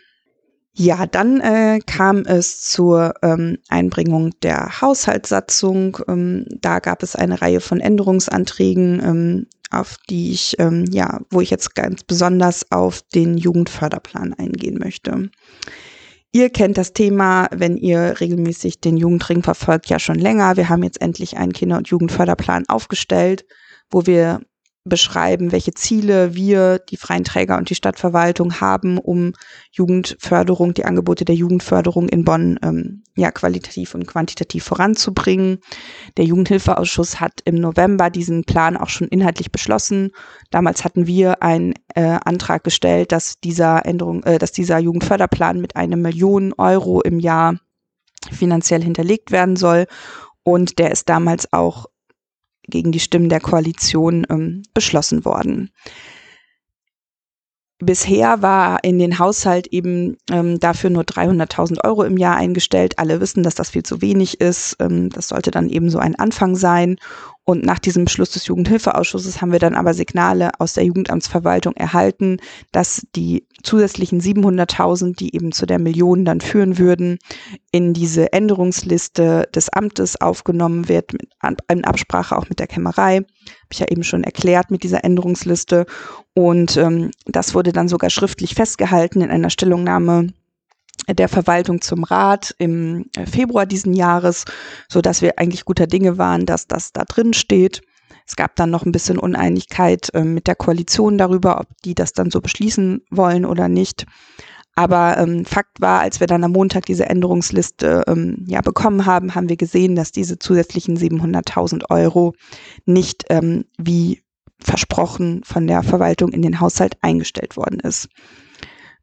Ja, 0.76 1.06
dann 1.06 1.40
äh, 1.40 1.78
kam 1.86 2.24
es 2.26 2.60
zur 2.62 3.14
ähm, 3.22 3.58
Einbringung 3.68 4.32
der 4.42 4.80
Haushaltssatzung. 4.80 5.98
Ähm, 6.08 6.46
da 6.60 6.80
gab 6.80 7.04
es 7.04 7.14
eine 7.14 7.40
Reihe 7.40 7.60
von 7.60 7.78
Änderungsanträgen, 7.78 9.00
ähm, 9.00 9.46
auf 9.70 9.96
die 10.10 10.32
ich, 10.32 10.56
ähm, 10.58 10.84
ja, 10.90 11.20
wo 11.30 11.40
ich 11.40 11.50
jetzt 11.50 11.76
ganz 11.76 12.02
besonders 12.02 12.72
auf 12.72 13.02
den 13.14 13.38
Jugendförderplan 13.38 14.34
eingehen 14.34 14.78
möchte. 14.78 15.30
Ihr 16.32 16.50
kennt 16.50 16.76
das 16.76 16.92
Thema, 16.92 17.46
wenn 17.54 17.76
ihr 17.76 18.18
regelmäßig 18.18 18.80
den 18.80 18.96
Jugendring 18.96 19.44
verfolgt, 19.44 19.88
ja 19.88 20.00
schon 20.00 20.18
länger. 20.18 20.56
Wir 20.56 20.68
haben 20.68 20.82
jetzt 20.82 21.00
endlich 21.00 21.36
einen 21.36 21.52
Kinder- 21.52 21.78
und 21.78 21.86
Jugendförderplan 21.86 22.64
aufgestellt, 22.66 23.44
wo 23.90 24.06
wir 24.06 24.40
beschreiben, 24.84 25.50
welche 25.50 25.72
Ziele 25.72 26.34
wir, 26.34 26.78
die 26.78 26.98
freien 26.98 27.24
Träger 27.24 27.56
und 27.56 27.70
die 27.70 27.74
Stadtverwaltung 27.74 28.60
haben, 28.60 28.98
um 28.98 29.32
Jugendförderung, 29.72 30.74
die 30.74 30.84
Angebote 30.84 31.24
der 31.24 31.34
Jugendförderung 31.34 32.08
in 32.08 32.24
Bonn 32.24 32.58
ähm, 32.62 33.02
ja 33.16 33.30
qualitativ 33.30 33.94
und 33.94 34.06
quantitativ 34.06 34.64
voranzubringen. 34.64 35.60
Der 36.18 36.26
Jugendhilfeausschuss 36.26 37.18
hat 37.18 37.40
im 37.46 37.54
November 37.54 38.10
diesen 38.10 38.44
Plan 38.44 38.76
auch 38.76 38.90
schon 38.90 39.08
inhaltlich 39.08 39.50
beschlossen. 39.50 40.10
Damals 40.50 40.84
hatten 40.84 41.06
wir 41.06 41.42
einen 41.42 41.74
äh, 41.94 42.18
Antrag 42.24 42.62
gestellt, 42.62 43.10
dass 43.12 43.40
dieser 43.40 43.86
Änderung, 43.86 44.22
äh, 44.24 44.38
dass 44.38 44.52
dieser 44.52 44.78
Jugendförderplan 44.78 45.62
mit 45.62 45.76
einer 45.76 45.96
Million 45.96 46.52
Euro 46.58 47.00
im 47.00 47.20
Jahr 47.20 47.58
finanziell 48.30 48.82
hinterlegt 48.82 49.30
werden 49.30 49.56
soll. 49.56 49.86
Und 50.42 50.78
der 50.78 50.90
ist 50.90 51.08
damals 51.08 51.50
auch 51.54 51.86
gegen 52.68 52.92
die 52.92 53.00
Stimmen 53.00 53.28
der 53.28 53.40
Koalition 53.40 54.26
ähm, 54.30 54.62
beschlossen 54.74 55.24
worden. 55.24 55.70
Bisher 57.80 58.40
war 58.40 58.82
in 58.84 58.98
den 58.98 59.18
Haushalt 59.18 59.66
eben 59.66 60.16
ähm, 60.30 60.60
dafür 60.60 60.90
nur 60.90 61.02
300.000 61.02 61.84
Euro 61.84 62.04
im 62.04 62.16
Jahr 62.16 62.36
eingestellt. 62.36 62.98
Alle 62.98 63.20
wissen, 63.20 63.42
dass 63.42 63.56
das 63.56 63.70
viel 63.70 63.82
zu 63.82 64.00
wenig 64.00 64.40
ist. 64.40 64.76
Ähm, 64.80 65.10
das 65.10 65.28
sollte 65.28 65.50
dann 65.50 65.68
eben 65.68 65.90
so 65.90 65.98
ein 65.98 66.14
Anfang 66.14 66.54
sein. 66.56 66.96
Und 67.46 67.62
nach 67.64 67.78
diesem 67.78 68.06
Beschluss 68.06 68.30
des 68.30 68.46
Jugendhilfeausschusses 68.46 69.42
haben 69.42 69.52
wir 69.52 69.58
dann 69.58 69.74
aber 69.74 69.92
Signale 69.92 70.50
aus 70.58 70.72
der 70.72 70.84
Jugendamtsverwaltung 70.84 71.74
erhalten, 71.74 72.38
dass 72.72 73.06
die 73.14 73.46
zusätzlichen 73.62 74.20
700.000, 74.20 75.14
die 75.16 75.34
eben 75.34 75.52
zu 75.52 75.66
der 75.66 75.78
Million 75.78 76.24
dann 76.24 76.40
führen 76.40 76.78
würden, 76.78 77.18
in 77.70 77.92
diese 77.92 78.32
Änderungsliste 78.32 79.46
des 79.54 79.68
Amtes 79.68 80.18
aufgenommen 80.20 80.88
wird, 80.88 81.12
in 81.68 81.84
Absprache 81.84 82.36
auch 82.36 82.48
mit 82.48 82.60
der 82.60 82.66
Kämmerei. 82.66 83.16
Habe 83.16 83.72
ich 83.72 83.78
ja 83.78 83.88
eben 83.88 84.04
schon 84.04 84.24
erklärt 84.24 84.70
mit 84.70 84.82
dieser 84.82 85.04
Änderungsliste. 85.04 85.84
Und 86.32 86.78
ähm, 86.78 87.10
das 87.26 87.54
wurde 87.54 87.72
dann 87.72 87.88
sogar 87.88 88.08
schriftlich 88.08 88.54
festgehalten 88.54 89.20
in 89.20 89.30
einer 89.30 89.50
Stellungnahme 89.50 90.28
der 91.08 91.28
Verwaltung 91.28 91.80
zum 91.80 92.04
Rat 92.04 92.54
im 92.58 93.06
äh, 93.16 93.26
Februar 93.26 93.66
diesen 93.66 93.94
Jahres, 93.94 94.44
so 94.88 95.00
dass 95.00 95.22
wir 95.22 95.38
eigentlich 95.38 95.64
guter 95.64 95.86
Dinge 95.86 96.18
waren, 96.18 96.46
dass 96.46 96.66
das 96.66 96.92
da 96.92 97.04
drin 97.04 97.34
steht. 97.34 97.82
Es 98.26 98.36
gab 98.36 98.56
dann 98.56 98.70
noch 98.70 98.86
ein 98.86 98.92
bisschen 98.92 99.18
Uneinigkeit 99.18 100.10
äh, 100.14 100.24
mit 100.24 100.46
der 100.46 100.54
Koalition 100.54 101.18
darüber, 101.18 101.60
ob 101.60 101.66
die 101.84 101.94
das 101.94 102.12
dann 102.12 102.30
so 102.30 102.40
beschließen 102.40 103.02
wollen 103.10 103.44
oder 103.44 103.68
nicht. 103.68 104.06
Aber 104.76 105.18
ähm, 105.18 105.44
Fakt 105.44 105.80
war, 105.80 106.00
als 106.00 106.18
wir 106.20 106.26
dann 106.26 106.42
am 106.42 106.52
Montag 106.52 106.86
diese 106.86 107.06
Änderungsliste 107.06 108.02
ähm, 108.08 108.44
ja 108.48 108.60
bekommen 108.60 109.06
haben, 109.06 109.34
haben 109.34 109.48
wir 109.48 109.56
gesehen, 109.56 109.94
dass 109.94 110.10
diese 110.10 110.38
zusätzlichen 110.38 110.96
700.000 110.96 111.90
Euro 111.90 112.34
nicht 112.84 113.24
ähm, 113.28 113.66
wie 113.78 114.22
versprochen 114.58 115.42
von 115.44 115.66
der 115.66 115.82
Verwaltung 115.82 116.32
in 116.32 116.42
den 116.42 116.60
Haushalt 116.60 116.96
eingestellt 117.02 117.56
worden 117.56 117.80
ist. 117.80 118.08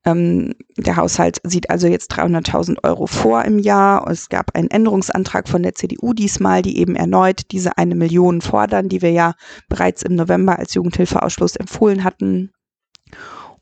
Ähm, 0.04 0.56
der 0.78 0.96
Haushalt 0.96 1.40
sieht 1.44 1.70
also 1.70 1.88
jetzt 1.88 2.12
300.000 2.14 2.84
Euro 2.84 3.06
vor 3.06 3.46
im 3.46 3.60
Jahr. 3.60 4.10
Es 4.10 4.30
gab 4.30 4.56
einen 4.56 4.72
Änderungsantrag 4.72 5.48
von 5.48 5.62
der 5.62 5.76
CDU 5.76 6.14
diesmal, 6.14 6.62
die 6.64 6.78
eben 6.78 6.96
erneut 6.96 7.52
diese 7.52 7.78
eine 7.78 7.96
Million 7.96 8.42
fordern, 8.42 8.90
die 8.90 9.02
wir 9.02 9.12
ja 9.12 9.36
bereits 9.70 10.02
im 10.02 10.16
November 10.16 10.58
als 10.58 10.74
Jugendhilfeausschuss 10.74 11.56
empfohlen 11.56 12.04
hatten. 12.04 12.52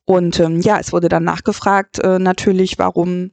Und 0.06 0.40
ähm, 0.40 0.62
ja, 0.62 0.80
es 0.80 0.94
wurde 0.94 1.10
dann 1.10 1.24
nachgefragt 1.24 2.00
äh, 2.00 2.20
natürlich, 2.20 2.80
warum 2.80 3.32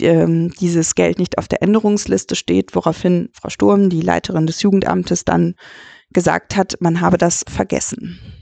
ähm, 0.00 0.50
dieses 0.60 0.94
Geld 0.94 1.18
nicht 1.18 1.38
auf 1.38 1.48
der 1.48 1.62
Änderungsliste 1.62 2.36
steht, 2.36 2.74
woraufhin 2.74 3.30
Frau 3.32 3.48
Sturm, 3.48 3.90
die 3.90 4.02
Leiterin 4.02 4.46
des 4.46 4.62
Jugendamtes, 4.62 5.24
dann 5.24 5.54
gesagt 6.12 6.54
hat, 6.56 6.76
man 6.80 7.00
habe 7.00 7.18
das 7.18 7.44
vergessen. 7.48 8.41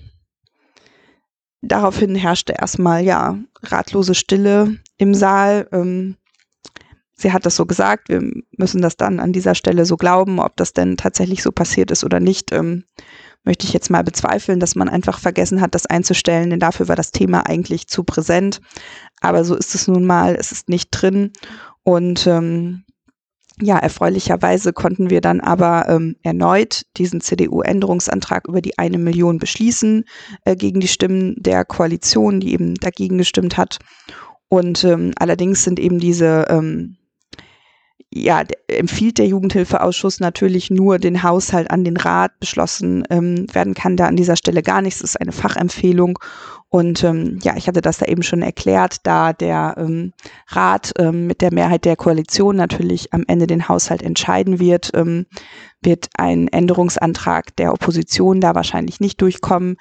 Daraufhin 1.62 2.14
herrschte 2.14 2.54
erstmal 2.58 3.04
ja 3.04 3.38
ratlose 3.62 4.14
Stille 4.14 4.78
im 4.96 5.14
Saal. 5.14 5.68
Ähm, 5.72 6.16
sie 7.12 7.32
hat 7.32 7.44
das 7.44 7.56
so 7.56 7.66
gesagt, 7.66 8.08
wir 8.08 8.22
müssen 8.56 8.80
das 8.80 8.96
dann 8.96 9.20
an 9.20 9.32
dieser 9.32 9.54
Stelle 9.54 9.84
so 9.84 9.96
glauben, 9.96 10.38
ob 10.38 10.56
das 10.56 10.72
denn 10.72 10.96
tatsächlich 10.96 11.42
so 11.42 11.52
passiert 11.52 11.90
ist 11.90 12.04
oder 12.04 12.20
nicht. 12.20 12.52
Ähm, 12.52 12.84
möchte 13.44 13.66
ich 13.66 13.72
jetzt 13.72 13.90
mal 13.90 14.04
bezweifeln, 14.04 14.60
dass 14.60 14.74
man 14.74 14.88
einfach 14.88 15.18
vergessen 15.18 15.60
hat, 15.60 15.74
das 15.74 15.86
einzustellen, 15.86 16.50
denn 16.50 16.60
dafür 16.60 16.88
war 16.88 16.96
das 16.96 17.10
Thema 17.10 17.46
eigentlich 17.46 17.88
zu 17.88 18.04
präsent. 18.04 18.60
Aber 19.20 19.44
so 19.44 19.54
ist 19.54 19.74
es 19.74 19.88
nun 19.88 20.04
mal, 20.04 20.36
es 20.38 20.52
ist 20.52 20.68
nicht 20.68 20.90
drin. 20.90 21.32
Und 21.82 22.26
ähm, 22.26 22.84
ja, 23.60 23.78
erfreulicherweise 23.78 24.72
konnten 24.72 25.10
wir 25.10 25.20
dann 25.20 25.40
aber 25.40 25.88
ähm, 25.88 26.16
erneut 26.22 26.82
diesen 26.96 27.20
CDU-Änderungsantrag 27.20 28.48
über 28.48 28.60
die 28.60 28.78
eine 28.78 28.98
Million 28.98 29.38
beschließen 29.38 30.04
äh, 30.44 30.56
gegen 30.56 30.80
die 30.80 30.88
Stimmen 30.88 31.36
der 31.38 31.64
Koalition, 31.64 32.40
die 32.40 32.52
eben 32.52 32.74
dagegen 32.74 33.18
gestimmt 33.18 33.56
hat. 33.56 33.78
Und 34.48 34.84
ähm, 34.84 35.12
allerdings 35.18 35.62
sind 35.64 35.78
eben 35.78 35.98
diese 35.98 36.46
ähm, 36.48 36.96
ja, 38.12 38.42
empfiehlt 38.66 39.18
der 39.18 39.26
Jugendhilfeausschuss 39.26 40.18
natürlich 40.18 40.68
nur 40.68 40.98
den 40.98 41.22
Haushalt 41.22 41.70
an 41.70 41.84
den 41.84 41.96
Rat. 41.96 42.38
Beschlossen 42.40 43.04
ähm, 43.08 43.46
werden 43.52 43.74
kann 43.74 43.96
da 43.96 44.06
an 44.06 44.16
dieser 44.16 44.36
Stelle 44.36 44.62
gar 44.62 44.82
nichts. 44.82 45.00
Es 45.00 45.10
ist 45.10 45.20
eine 45.20 45.30
Fachempfehlung. 45.30 46.18
Und 46.68 47.04
ähm, 47.04 47.38
ja, 47.42 47.56
ich 47.56 47.68
hatte 47.68 47.82
das 47.82 47.98
da 47.98 48.06
eben 48.06 48.22
schon 48.22 48.42
erklärt, 48.42 48.98
da 49.04 49.32
der 49.32 49.76
ähm, 49.78 50.12
Rat 50.48 50.92
ähm, 50.98 51.28
mit 51.28 51.40
der 51.40 51.52
Mehrheit 51.52 51.84
der 51.84 51.96
Koalition 51.96 52.56
natürlich 52.56 53.12
am 53.12 53.24
Ende 53.28 53.46
den 53.46 53.68
Haushalt 53.68 54.02
entscheiden 54.02 54.58
wird, 54.58 54.90
ähm, 54.94 55.26
wird 55.80 56.08
ein 56.16 56.48
Änderungsantrag 56.48 57.54
der 57.56 57.72
Opposition 57.72 58.40
da 58.40 58.54
wahrscheinlich 58.54 59.00
nicht 59.00 59.20
durchkommen. 59.20 59.76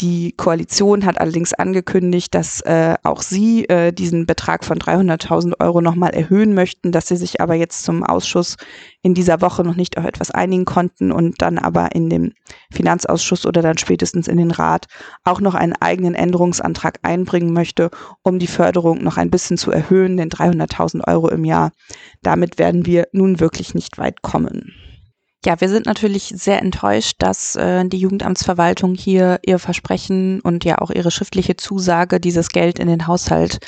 Die 0.00 0.32
Koalition 0.32 1.04
hat 1.04 1.20
allerdings 1.20 1.52
angekündigt, 1.52 2.34
dass 2.34 2.62
äh, 2.62 2.94
auch 3.02 3.20
sie 3.20 3.68
äh, 3.68 3.92
diesen 3.92 4.24
Betrag 4.24 4.64
von 4.64 4.78
300.000 4.78 5.60
Euro 5.60 5.82
nochmal 5.82 6.14
erhöhen 6.14 6.54
möchten, 6.54 6.90
dass 6.90 7.08
sie 7.08 7.16
sich 7.16 7.42
aber 7.42 7.54
jetzt 7.54 7.84
zum 7.84 8.02
Ausschuss 8.02 8.56
in 9.02 9.12
dieser 9.12 9.42
Woche 9.42 9.62
noch 9.62 9.76
nicht 9.76 9.98
auf 9.98 10.06
etwas 10.06 10.30
einigen 10.30 10.64
konnten 10.64 11.12
und 11.12 11.42
dann 11.42 11.58
aber 11.58 11.94
in 11.94 12.08
dem 12.08 12.32
Finanzausschuss 12.72 13.44
oder 13.44 13.60
dann 13.60 13.76
spätestens 13.76 14.26
in 14.26 14.38
den 14.38 14.52
Rat 14.52 14.86
auch 15.24 15.42
noch 15.42 15.54
einen 15.54 15.74
eigenen 15.74 16.14
Änderungsantrag 16.14 17.00
einbringen 17.02 17.52
möchte, 17.52 17.90
um 18.22 18.38
die 18.38 18.46
Förderung 18.46 19.04
noch 19.04 19.18
ein 19.18 19.30
bisschen 19.30 19.58
zu 19.58 19.70
erhöhen, 19.70 20.16
den 20.16 20.30
300.000 20.30 21.06
Euro 21.08 21.28
im 21.28 21.44
Jahr. 21.44 21.72
Damit 22.22 22.58
werden 22.58 22.86
wir 22.86 23.08
nun 23.12 23.38
wirklich 23.38 23.74
nicht 23.74 23.98
weit 23.98 24.22
kommen. 24.22 24.72
Ja, 25.44 25.58
wir 25.58 25.70
sind 25.70 25.86
natürlich 25.86 26.34
sehr 26.36 26.60
enttäuscht, 26.60 27.16
dass 27.18 27.56
äh, 27.56 27.86
die 27.86 27.96
Jugendamtsverwaltung 27.98 28.94
hier 28.94 29.40
ihr 29.42 29.58
Versprechen 29.58 30.40
und 30.42 30.66
ja 30.66 30.78
auch 30.78 30.90
ihre 30.90 31.10
schriftliche 31.10 31.56
Zusage, 31.56 32.20
dieses 32.20 32.50
Geld 32.50 32.78
in 32.78 32.88
den 32.88 33.06
Haushalt 33.06 33.58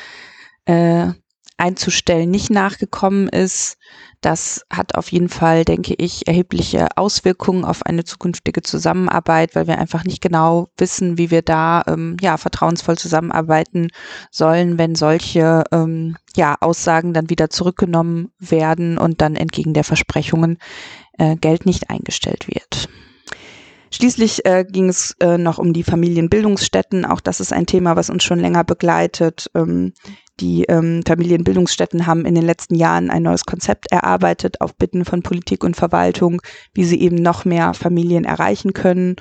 äh, 0.66 1.12
einzustellen, 1.56 2.30
nicht 2.30 2.50
nachgekommen 2.50 3.28
ist. 3.28 3.78
Das 4.20 4.62
hat 4.70 4.96
auf 4.96 5.10
jeden 5.10 5.28
Fall, 5.28 5.64
denke 5.64 5.94
ich, 5.96 6.26
erhebliche 6.28 6.88
Auswirkungen 6.96 7.64
auf 7.64 7.84
eine 7.86 8.04
zukünftige 8.04 8.62
Zusammenarbeit, 8.62 9.54
weil 9.54 9.66
wir 9.66 9.78
einfach 9.78 10.04
nicht 10.04 10.20
genau 10.20 10.68
wissen, 10.76 11.18
wie 11.18 11.30
wir 11.30 11.42
da 11.42 11.82
ähm, 11.86 12.16
ja 12.20 12.36
vertrauensvoll 12.36 12.98
zusammenarbeiten 12.98 13.88
sollen, 14.30 14.76
wenn 14.78 14.94
solche 14.94 15.64
ähm, 15.72 16.16
ja 16.36 16.56
Aussagen 16.60 17.14
dann 17.14 17.30
wieder 17.30 17.48
zurückgenommen 17.48 18.30
werden 18.38 18.98
und 18.98 19.20
dann 19.20 19.36
entgegen 19.36 19.72
der 19.72 19.84
Versprechungen 19.84 20.58
äh, 21.18 21.36
Geld 21.36 21.66
nicht 21.66 21.90
eingestellt 21.90 22.48
wird. 22.48 22.88
Schließlich 23.90 24.46
äh, 24.46 24.64
ging 24.64 24.88
es 24.88 25.14
äh, 25.20 25.36
noch 25.36 25.58
um 25.58 25.74
die 25.74 25.82
Familienbildungsstätten. 25.82 27.04
Auch 27.04 27.20
das 27.20 27.40
ist 27.40 27.52
ein 27.52 27.66
Thema, 27.66 27.94
was 27.94 28.08
uns 28.08 28.24
schon 28.24 28.40
länger 28.40 28.64
begleitet. 28.64 29.50
Ähm, 29.54 29.92
die 30.40 30.64
ähm, 30.64 31.02
Familienbildungsstätten 31.06 32.06
haben 32.06 32.24
in 32.24 32.34
den 32.34 32.44
letzten 32.44 32.74
Jahren 32.74 33.10
ein 33.10 33.22
neues 33.22 33.44
Konzept 33.44 33.92
erarbeitet 33.92 34.62
auf 34.62 34.74
Bitten 34.76 35.04
von 35.04 35.22
Politik 35.22 35.62
und 35.62 35.76
Verwaltung, 35.76 36.40
wie 36.72 36.84
sie 36.84 37.00
eben 37.00 37.16
noch 37.16 37.44
mehr 37.44 37.74
Familien 37.74 38.24
erreichen 38.24 38.72
können. 38.72 39.16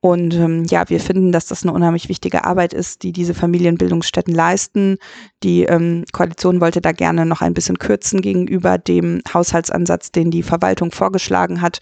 Und 0.00 0.34
ähm, 0.34 0.64
ja, 0.64 0.88
wir 0.88 1.00
finden, 1.00 1.32
dass 1.32 1.46
das 1.46 1.62
eine 1.62 1.72
unheimlich 1.72 2.08
wichtige 2.08 2.44
Arbeit 2.44 2.74
ist, 2.74 3.02
die 3.02 3.12
diese 3.12 3.34
Familienbildungsstätten 3.34 4.34
leisten. 4.34 4.98
Die 5.42 5.64
ähm, 5.64 6.04
Koalition 6.12 6.60
wollte 6.60 6.80
da 6.80 6.92
gerne 6.92 7.26
noch 7.26 7.40
ein 7.40 7.54
bisschen 7.54 7.78
kürzen 7.78 8.20
gegenüber 8.20 8.78
dem 8.78 9.22
Haushaltsansatz, 9.32 10.12
den 10.12 10.30
die 10.30 10.42
Verwaltung 10.42 10.92
vorgeschlagen 10.92 11.60
hat. 11.60 11.80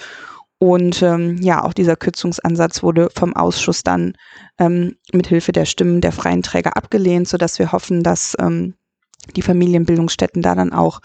Und 0.59 1.03
ähm, 1.03 1.37
ja, 1.43 1.63
auch 1.63 1.75
dieser 1.75 1.97
Kürzungsansatz 1.97 2.83
wurde 2.83 3.11
vom 3.15 3.35
Ausschuss 3.35 3.83
dann 3.83 4.15
ähm, 4.59 4.97
mit 5.13 5.27
Hilfe 5.27 5.53
der 5.53 5.67
Stimmen 5.67 6.01
der 6.01 6.13
freien 6.13 6.43
Träger 6.43 6.77
abgelehnt, 6.77 7.29
sodass 7.29 7.59
wir 7.59 7.73
hoffen, 7.73 8.03
dass 8.03 8.37
ähm, 8.39 8.75
die 9.37 9.43
Familienbildungsstätten 9.43 10.41
da 10.41 10.55
dann 10.55 10.73
auch 10.73 11.01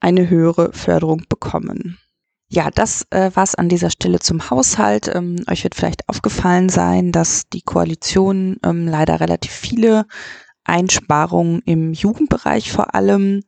eine 0.00 0.28
höhere 0.28 0.72
Förderung 0.72 1.22
bekommen. 1.28 1.98
Ja, 2.50 2.70
das 2.70 3.06
äh, 3.10 3.30
war 3.34 3.44
es 3.44 3.54
an 3.54 3.68
dieser 3.68 3.90
Stelle 3.90 4.20
zum 4.20 4.48
Haushalt. 4.48 5.10
Ähm, 5.14 5.36
euch 5.50 5.64
wird 5.64 5.74
vielleicht 5.74 6.08
aufgefallen 6.08 6.70
sein, 6.70 7.12
dass 7.12 7.48
die 7.48 7.60
Koalition 7.60 8.56
ähm, 8.64 8.88
leider 8.88 9.20
relativ 9.20 9.52
viele 9.52 10.06
Einsparungen 10.64 11.60
im 11.66 11.92
Jugendbereich 11.92 12.72
vor 12.72 12.94
allem 12.94 13.42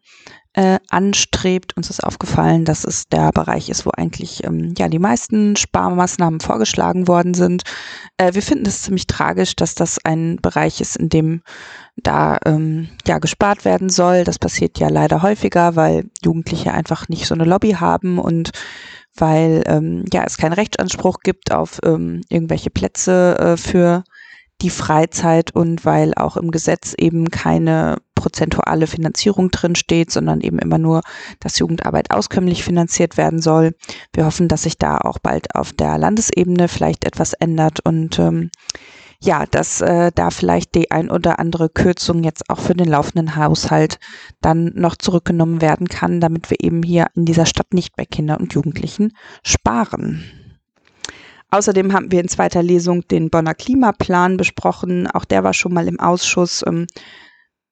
äh, 0.52 0.78
anstrebt. 0.90 1.76
Uns 1.76 1.88
ist 1.88 2.04
aufgefallen, 2.04 2.64
dass 2.66 2.84
es 2.84 3.08
der 3.08 3.30
Bereich 3.32 3.70
ist, 3.70 3.86
wo 3.86 3.90
eigentlich 3.90 4.44
ähm, 4.44 4.74
ja 4.76 4.88
die 4.88 4.98
meisten 4.98 5.56
Sparmaßnahmen 5.56 6.40
vorgeschlagen 6.40 7.08
worden 7.08 7.32
sind. 7.32 7.62
Äh, 8.20 8.34
wir 8.34 8.42
finden 8.42 8.66
es 8.66 8.82
ziemlich 8.82 9.06
tragisch, 9.06 9.56
dass 9.56 9.74
das 9.74 9.98
ein 10.04 10.36
Bereich 10.42 10.82
ist, 10.82 10.96
in 10.96 11.08
dem 11.08 11.42
da 11.96 12.38
ähm, 12.44 12.90
ja 13.06 13.18
gespart 13.18 13.64
werden 13.64 13.88
soll. 13.88 14.24
Das 14.24 14.38
passiert 14.38 14.78
ja 14.78 14.88
leider 14.88 15.22
häufiger, 15.22 15.74
weil 15.74 16.10
Jugendliche 16.22 16.72
einfach 16.74 17.08
nicht 17.08 17.26
so 17.26 17.34
eine 17.34 17.44
Lobby 17.44 17.72
haben 17.72 18.18
und 18.18 18.50
weil 19.14 19.62
ähm, 19.66 20.04
ja 20.12 20.24
es 20.26 20.36
keinen 20.36 20.52
Rechtsanspruch 20.52 21.20
gibt 21.22 21.50
auf 21.50 21.80
ähm, 21.82 22.20
irgendwelche 22.28 22.68
Plätze 22.68 23.38
äh, 23.38 23.56
für 23.56 24.04
die 24.62 24.70
Freizeit 24.70 25.54
und 25.54 25.84
weil 25.84 26.14
auch 26.14 26.36
im 26.36 26.50
Gesetz 26.50 26.94
eben 26.96 27.30
keine 27.30 27.98
prozentuale 28.14 28.86
Finanzierung 28.86 29.50
drin 29.50 29.74
steht, 29.74 30.10
sondern 30.10 30.42
eben 30.42 30.58
immer 30.58 30.78
nur, 30.78 31.00
dass 31.40 31.58
Jugendarbeit 31.58 32.10
auskömmlich 32.10 32.62
finanziert 32.62 33.16
werden 33.16 33.40
soll. 33.40 33.74
Wir 34.12 34.26
hoffen, 34.26 34.48
dass 34.48 34.64
sich 34.64 34.76
da 34.76 34.98
auch 34.98 35.18
bald 35.18 35.54
auf 35.54 35.72
der 35.72 35.96
Landesebene 35.96 36.68
vielleicht 36.68 37.04
etwas 37.04 37.32
ändert 37.32 37.80
und 37.80 38.18
ähm, 38.18 38.50
ja, 39.22 39.44
dass 39.46 39.82
äh, 39.82 40.12
da 40.14 40.30
vielleicht 40.30 40.74
die 40.74 40.90
ein 40.90 41.10
oder 41.10 41.38
andere 41.38 41.68
Kürzung 41.68 42.22
jetzt 42.22 42.48
auch 42.48 42.58
für 42.58 42.74
den 42.74 42.88
laufenden 42.88 43.36
Haushalt 43.36 43.98
dann 44.40 44.72
noch 44.74 44.96
zurückgenommen 44.96 45.60
werden 45.60 45.88
kann, 45.88 46.20
damit 46.20 46.50
wir 46.50 46.56
eben 46.60 46.82
hier 46.82 47.06
in 47.14 47.26
dieser 47.26 47.44
Stadt 47.44 47.74
nicht 47.74 47.96
bei 47.96 48.06
Kindern 48.06 48.38
und 48.38 48.54
Jugendlichen 48.54 49.12
sparen. 49.42 50.39
Außerdem 51.50 51.92
haben 51.92 52.12
wir 52.12 52.20
in 52.20 52.28
zweiter 52.28 52.62
Lesung 52.62 53.06
den 53.08 53.28
Bonner 53.28 53.54
Klimaplan 53.54 54.36
besprochen. 54.36 55.08
Auch 55.08 55.24
der 55.24 55.42
war 55.42 55.52
schon 55.52 55.74
mal 55.74 55.88
im 55.88 55.98
Ausschuss. 55.98 56.62
Ähm, 56.66 56.86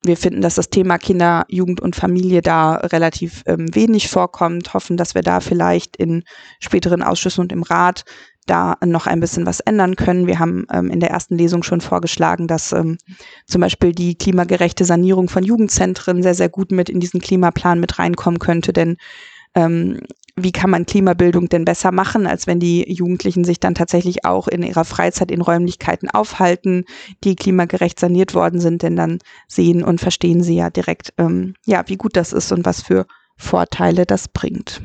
wir 0.03 0.17
finden, 0.17 0.41
dass 0.41 0.57
das 0.57 0.71
Thema 0.71 0.99
Kinder, 0.99 1.45
Jugend 1.49 1.81
und 1.81 1.97
Familie 1.97 2.43
da 2.43 2.75
relativ 2.75 3.43
ähm, 3.47 3.73
wenig 3.75 4.09
vorkommt, 4.09 4.75
hoffen, 4.75 4.97
dass 4.97 5.15
wir 5.15 5.23
da 5.23 5.41
vielleicht 5.41 5.97
in 5.97 6.25
späteren 6.61 7.03
Ausschüssen 7.03 7.43
und 7.43 7.53
im 7.53 7.63
Rat 7.63 8.05
da 8.47 8.77
noch 8.85 9.07
ein 9.07 9.21
bisschen 9.21 9.45
was 9.45 9.61
ändern 9.61 9.95
können. 9.95 10.27
Wir 10.27 10.39
haben 10.39 10.67
ähm, 10.73 10.91
in 10.91 11.01
der 11.01 11.11
ersten 11.11 11.37
Lesung 11.37 11.63
schon 11.63 11.81
vorgeschlagen, 11.81 12.47
dass 12.47 12.71
zum 12.71 13.61
Beispiel 13.61 13.93
die 13.93 14.17
klimagerechte 14.17 14.87
Sanierung 14.87 15.29
von 15.29 15.45
Jugendzentren 15.45 16.23
sehr, 16.23 16.35
sehr 16.35 16.49
gut 16.49 16.73
mit 16.73 16.89
in 16.89 16.99
diesen 16.99 17.21
Klimaplan 17.21 17.79
mit 17.79 17.99
reinkommen 17.99 18.39
könnte, 18.39 18.73
denn 18.73 18.97
wie 20.43 20.53
kann 20.53 20.71
man 20.71 20.87
Klimabildung 20.87 21.49
denn 21.49 21.65
besser 21.65 21.93
machen, 21.93 22.27
als 22.27 22.47
wenn 22.47 22.61
die 22.61 22.91
Jugendlichen 22.91 23.45
sich 23.45 23.61
dann 23.61 23.75
tatsächlich 23.75 24.25
auch 24.25 24.49
in 24.49 24.63
ihrer 24.63 24.85
Freizeit 24.85 25.31
in 25.31 25.41
Räumlichkeiten 25.41 26.11
aufhalten, 26.11 26.85
die 27.25 27.37
klimagerecht 27.37 27.99
saniert 27.99 28.35
worden 28.35 28.61
sind, 28.61 28.83
denn 28.83 28.97
dann 28.97 29.19
sehen 29.47 29.83
und 29.83 30.01
verstehen 30.01 30.43
sie 30.43 30.57
ja 30.57 30.71
direkt, 30.71 31.13
ähm, 31.19 31.55
ja, 31.67 31.85
wie 31.87 31.97
gut 31.97 32.17
das 32.17 32.33
ist 32.33 32.53
und 32.53 32.65
was 32.65 32.83
für 32.83 33.07
Vorteile 33.37 34.07
das 34.07 34.29
bringt. 34.29 34.83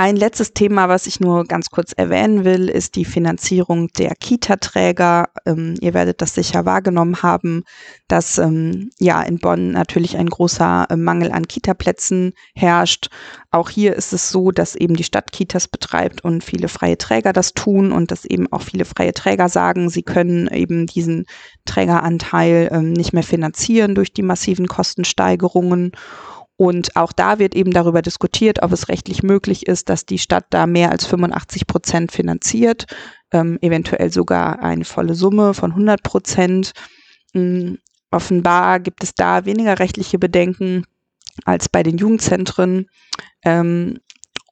Ein 0.00 0.14
letztes 0.14 0.52
Thema, 0.52 0.88
was 0.88 1.08
ich 1.08 1.18
nur 1.18 1.44
ganz 1.44 1.70
kurz 1.70 1.92
erwähnen 1.92 2.44
will, 2.44 2.68
ist 2.68 2.94
die 2.94 3.04
Finanzierung 3.04 3.88
der 3.98 4.14
Kita-Träger. 4.14 5.28
Ähm, 5.44 5.74
ihr 5.80 5.92
werdet 5.92 6.22
das 6.22 6.36
sicher 6.36 6.64
wahrgenommen 6.64 7.20
haben, 7.24 7.64
dass 8.06 8.38
ähm, 8.38 8.90
ja 9.00 9.20
in 9.22 9.40
Bonn 9.40 9.72
natürlich 9.72 10.16
ein 10.16 10.28
großer 10.28 10.86
äh, 10.88 10.94
Mangel 10.94 11.32
an 11.32 11.48
Kita-Plätzen 11.48 12.32
herrscht. 12.54 13.08
Auch 13.50 13.70
hier 13.70 13.96
ist 13.96 14.12
es 14.12 14.30
so, 14.30 14.52
dass 14.52 14.76
eben 14.76 14.94
die 14.94 15.02
Stadt 15.02 15.32
Kitas 15.32 15.66
betreibt 15.66 16.22
und 16.22 16.44
viele 16.44 16.68
freie 16.68 16.96
Träger 16.96 17.32
das 17.32 17.52
tun 17.52 17.90
und 17.90 18.12
dass 18.12 18.24
eben 18.24 18.46
auch 18.52 18.62
viele 18.62 18.84
freie 18.84 19.14
Träger 19.14 19.48
sagen, 19.48 19.90
sie 19.90 20.04
können 20.04 20.46
eben 20.46 20.86
diesen 20.86 21.26
Trägeranteil 21.64 22.68
ähm, 22.70 22.92
nicht 22.92 23.14
mehr 23.14 23.24
finanzieren 23.24 23.96
durch 23.96 24.12
die 24.12 24.22
massiven 24.22 24.68
Kostensteigerungen. 24.68 25.90
Und 26.58 26.96
auch 26.96 27.12
da 27.12 27.38
wird 27.38 27.54
eben 27.54 27.70
darüber 27.70 28.02
diskutiert, 28.02 28.64
ob 28.64 28.72
es 28.72 28.88
rechtlich 28.88 29.22
möglich 29.22 29.68
ist, 29.68 29.88
dass 29.88 30.06
die 30.06 30.18
Stadt 30.18 30.46
da 30.50 30.66
mehr 30.66 30.90
als 30.90 31.06
85 31.06 31.68
Prozent 31.68 32.10
finanziert, 32.10 32.86
ähm, 33.32 33.58
eventuell 33.62 34.12
sogar 34.12 34.58
eine 34.58 34.84
volle 34.84 35.14
Summe 35.14 35.54
von 35.54 35.70
100 35.70 36.02
Prozent. 36.02 36.72
Ähm, 37.32 37.78
offenbar 38.10 38.80
gibt 38.80 39.04
es 39.04 39.14
da 39.14 39.44
weniger 39.44 39.78
rechtliche 39.78 40.18
Bedenken 40.18 40.84
als 41.44 41.68
bei 41.68 41.84
den 41.84 41.96
Jugendzentren. 41.96 42.86
Ähm, 43.44 44.00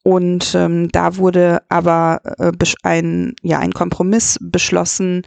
und 0.05 0.55
ähm, 0.55 0.89
da 0.93 1.17
wurde 1.17 1.63
aber 1.69 2.21
äh, 2.39 2.53
ein, 2.85 3.35
ja, 3.43 3.59
ein 3.59 3.73
Kompromiss 3.73 4.39
beschlossen, 4.41 5.23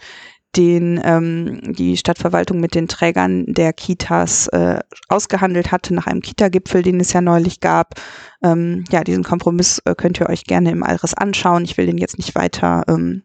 den 0.55 0.99
ähm, 1.03 1.61
die 1.73 1.95
Stadtverwaltung 1.95 2.59
mit 2.59 2.73
den 2.73 2.87
Trägern 2.87 3.45
der 3.47 3.71
Kitas 3.71 4.47
äh, 4.47 4.79
ausgehandelt 5.07 5.71
hatte 5.71 5.93
nach 5.93 6.07
einem 6.07 6.21
Kita-Gipfel, 6.21 6.81
den 6.81 6.99
es 6.99 7.13
ja 7.13 7.21
neulich 7.21 7.59
gab. 7.59 7.95
Ähm, 8.43 8.83
ja, 8.89 9.03
diesen 9.03 9.23
Kompromiss 9.23 9.79
äh, 9.85 9.93
könnt 9.95 10.19
ihr 10.19 10.29
euch 10.29 10.45
gerne 10.45 10.71
im 10.71 10.83
Alres 10.83 11.13
anschauen. 11.13 11.65
Ich 11.65 11.77
will 11.77 11.85
den 11.85 11.99
jetzt 11.99 12.17
nicht 12.17 12.33
weiter 12.35 12.83
ähm, 12.87 13.23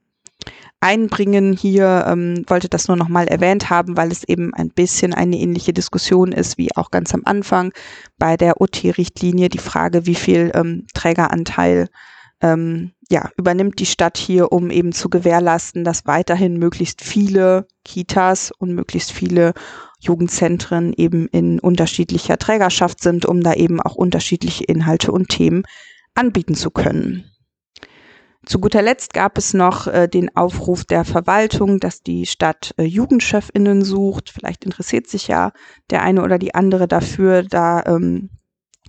einbringen 0.81 1.55
hier, 1.55 2.05
ähm, 2.07 2.45
wollte 2.47 2.69
das 2.69 2.89
nur 2.89 2.97
nochmal 2.99 3.27
erwähnt 3.27 3.71
haben, 3.71 3.97
weil 3.97 4.13
es 4.13 4.23
eben 4.25 4.53
ein 4.53 4.69
bisschen 4.69 5.15
eine 5.15 5.39
ähnliche 5.39 5.73
Diskussion 5.73 6.31
ist 6.31 6.59
wie 6.59 6.77
auch 6.77 6.91
ganz 6.91 7.15
am 7.15 7.23
Anfang 7.25 7.73
bei 8.19 8.37
der 8.37 8.61
OT-Richtlinie, 8.61 9.49
die 9.49 9.59
Frage, 9.59 10.05
wie 10.05 10.15
viel 10.15 10.51
ähm, 10.55 10.87
Trägeranteil 10.93 11.89
ähm, 12.43 12.93
ja, 13.11 13.31
übernimmt 13.37 13.79
die 13.79 13.87
Stadt 13.87 14.17
hier, 14.17 14.53
um 14.53 14.71
eben 14.71 14.93
zu 14.93 15.09
gewährleisten, 15.09 15.85
dass 15.85 16.07
weiterhin 16.07 16.59
möglichst 16.59 17.03
viele 17.03 17.67
Kitas 17.85 18.51
und 18.51 18.75
möglichst 18.75 19.12
viele 19.12 19.53
Jugendzentren 20.01 20.93
eben 20.97 21.29
in 21.29 21.61
unterschiedlicher 21.61 22.38
Trägerschaft 22.38 23.03
sind, 23.03 23.27
um 23.27 23.43
da 23.43 23.55
eben 23.55 23.81
auch 23.81 23.95
unterschiedliche 23.95 24.64
Inhalte 24.64 25.12
und 25.12 25.29
Themen 25.29 25.64
anbieten 26.14 26.55
zu 26.55 26.71
können. 26.71 27.31
Zu 28.47 28.59
guter 28.59 28.83
Letzt 28.83 29.14
gab 29.14 29.38
es 29.38 29.55
noch 29.55 29.87
äh, 29.87 30.07
den 30.07 30.37
Aufruf 30.37 30.85
der 30.85 31.05
Verwaltung, 31.05 31.81
dass 31.81 32.03
die 32.03 32.27
Stadt 32.27 32.75
äh, 32.77 32.83
Jugendchefinnen 32.85 33.83
sucht. 33.83 34.29
Vielleicht 34.29 34.64
interessiert 34.64 35.07
sich 35.07 35.29
ja 35.29 35.53
der 35.88 36.03
eine 36.03 36.23
oder 36.23 36.38
die 36.38 36.55
andere 36.55 36.87
dafür. 36.87 37.43
Da 37.43 37.83
ähm, 37.87 38.29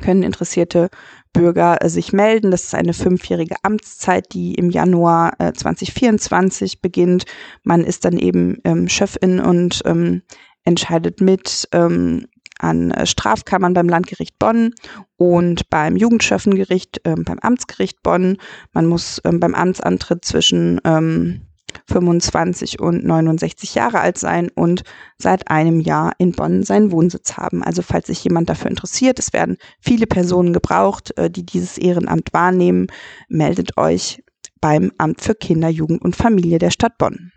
können 0.01 0.23
interessierte 0.23 0.89
Bürger 1.33 1.83
äh, 1.83 1.89
sich 1.89 2.13
melden. 2.13 2.51
Das 2.51 2.63
ist 2.63 2.75
eine 2.75 2.93
fünfjährige 2.93 3.55
Amtszeit, 3.63 4.33
die 4.33 4.55
im 4.55 4.69
Januar 4.69 5.33
äh, 5.39 5.53
2024 5.53 6.81
beginnt. 6.81 7.25
Man 7.63 7.83
ist 7.83 8.05
dann 8.05 8.17
eben 8.17 8.57
ähm, 8.63 8.87
Chefin 8.87 9.39
und 9.39 9.81
ähm, 9.85 10.21
entscheidet 10.63 11.21
mit 11.21 11.67
ähm, 11.71 12.27
an 12.59 12.91
äh, 12.91 13.05
Strafkammern 13.05 13.73
beim 13.73 13.89
Landgericht 13.89 14.39
Bonn 14.39 14.73
und 15.17 15.69
beim 15.69 15.95
Jugendschöffengericht, 15.95 17.01
ähm, 17.03 17.23
beim 17.25 17.39
Amtsgericht 17.39 18.01
Bonn. 18.01 18.37
Man 18.73 18.85
muss 18.87 19.21
ähm, 19.25 19.39
beim 19.39 19.53
Amtsantritt 19.53 20.25
zwischen 20.25 20.79
ähm, 20.85 21.41
25 21.87 22.79
und 22.79 23.05
69 23.05 23.75
Jahre 23.75 23.99
alt 23.99 24.17
sein 24.17 24.49
und 24.53 24.83
seit 25.17 25.49
einem 25.49 25.79
Jahr 25.79 26.13
in 26.17 26.31
Bonn 26.31 26.63
seinen 26.63 26.91
Wohnsitz 26.91 27.37
haben. 27.37 27.63
Also 27.63 27.81
falls 27.81 28.07
sich 28.07 28.23
jemand 28.23 28.49
dafür 28.49 28.69
interessiert, 28.69 29.19
es 29.19 29.33
werden 29.33 29.57
viele 29.79 30.07
Personen 30.07 30.53
gebraucht, 30.53 31.17
äh, 31.17 31.29
die 31.29 31.45
dieses 31.45 31.77
Ehrenamt 31.77 32.33
wahrnehmen, 32.33 32.87
meldet 33.27 33.77
euch 33.77 34.23
beim 34.61 34.91
Amt 34.97 35.21
für 35.21 35.35
Kinder, 35.35 35.69
Jugend 35.69 36.01
und 36.01 36.15
Familie 36.15 36.57
der 36.57 36.71
Stadt 36.71 36.97
Bonn. 36.97 37.31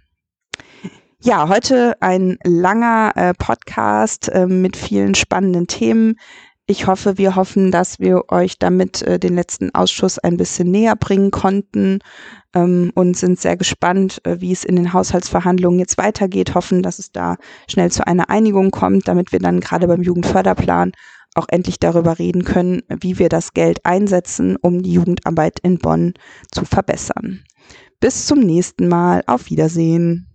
Ja, 1.21 1.49
heute 1.49 1.97
ein 2.01 2.39
langer 2.45 3.13
äh, 3.17 3.35
Podcast 3.35 4.29
äh, 4.29 4.47
mit 4.47 4.77
vielen 4.77 5.17
spannenden 5.17 5.67
Themen. 5.67 6.15
Ich 6.71 6.87
hoffe, 6.87 7.17
wir 7.17 7.35
hoffen, 7.35 7.71
dass 7.71 7.99
wir 7.99 8.25
euch 8.29 8.59
damit 8.59 9.01
äh, 9.01 9.19
den 9.19 9.35
letzten 9.35 9.75
Ausschuss 9.75 10.19
ein 10.19 10.37
bisschen 10.37 10.71
näher 10.71 10.97
bringen 10.97 11.31
konnten 11.31 12.01
ähm, 12.55 12.93
und 12.95 13.17
sind 13.17 13.41
sehr 13.41 13.57
gespannt, 13.57 14.21
äh, 14.25 14.43
wie 14.43 14.53
es 14.53 14.65
in 14.65 14.77
den 14.77 14.93
Haushaltsverhandlungen 14.93 15.79
jetzt 15.81 15.97
weitergeht. 15.97 16.55
Hoffen, 16.55 16.83
dass 16.83 16.99
es 16.99 17.11
da 17.11 17.37
schnell 17.71 17.91
zu 17.91 18.07
einer 18.07 18.29
Einigung 18.29 18.71
kommt, 18.71 19.09
damit 19.09 19.33
wir 19.33 19.39
dann 19.39 19.61
gerade 19.61 19.87
beim 19.87 20.03
Jugendförderplan 20.03 20.93
auch 21.35 21.47
endlich 21.49 21.79
darüber 21.79 22.19
reden 22.19 22.45
können, 22.45 22.83
wie 23.01 23.19
wir 23.19 23.31
das 23.31 23.55
Geld 23.55 23.87
einsetzen, 23.87 24.57
um 24.61 24.83
die 24.83 24.93
Jugendarbeit 24.93 25.61
in 25.61 25.79
Bonn 25.79 26.13
zu 26.53 26.67
verbessern. 26.67 27.45
Bis 27.99 28.27
zum 28.27 28.41
nächsten 28.41 28.89
Mal. 28.89 29.23
Auf 29.27 29.49
Wiedersehen. 29.49 30.27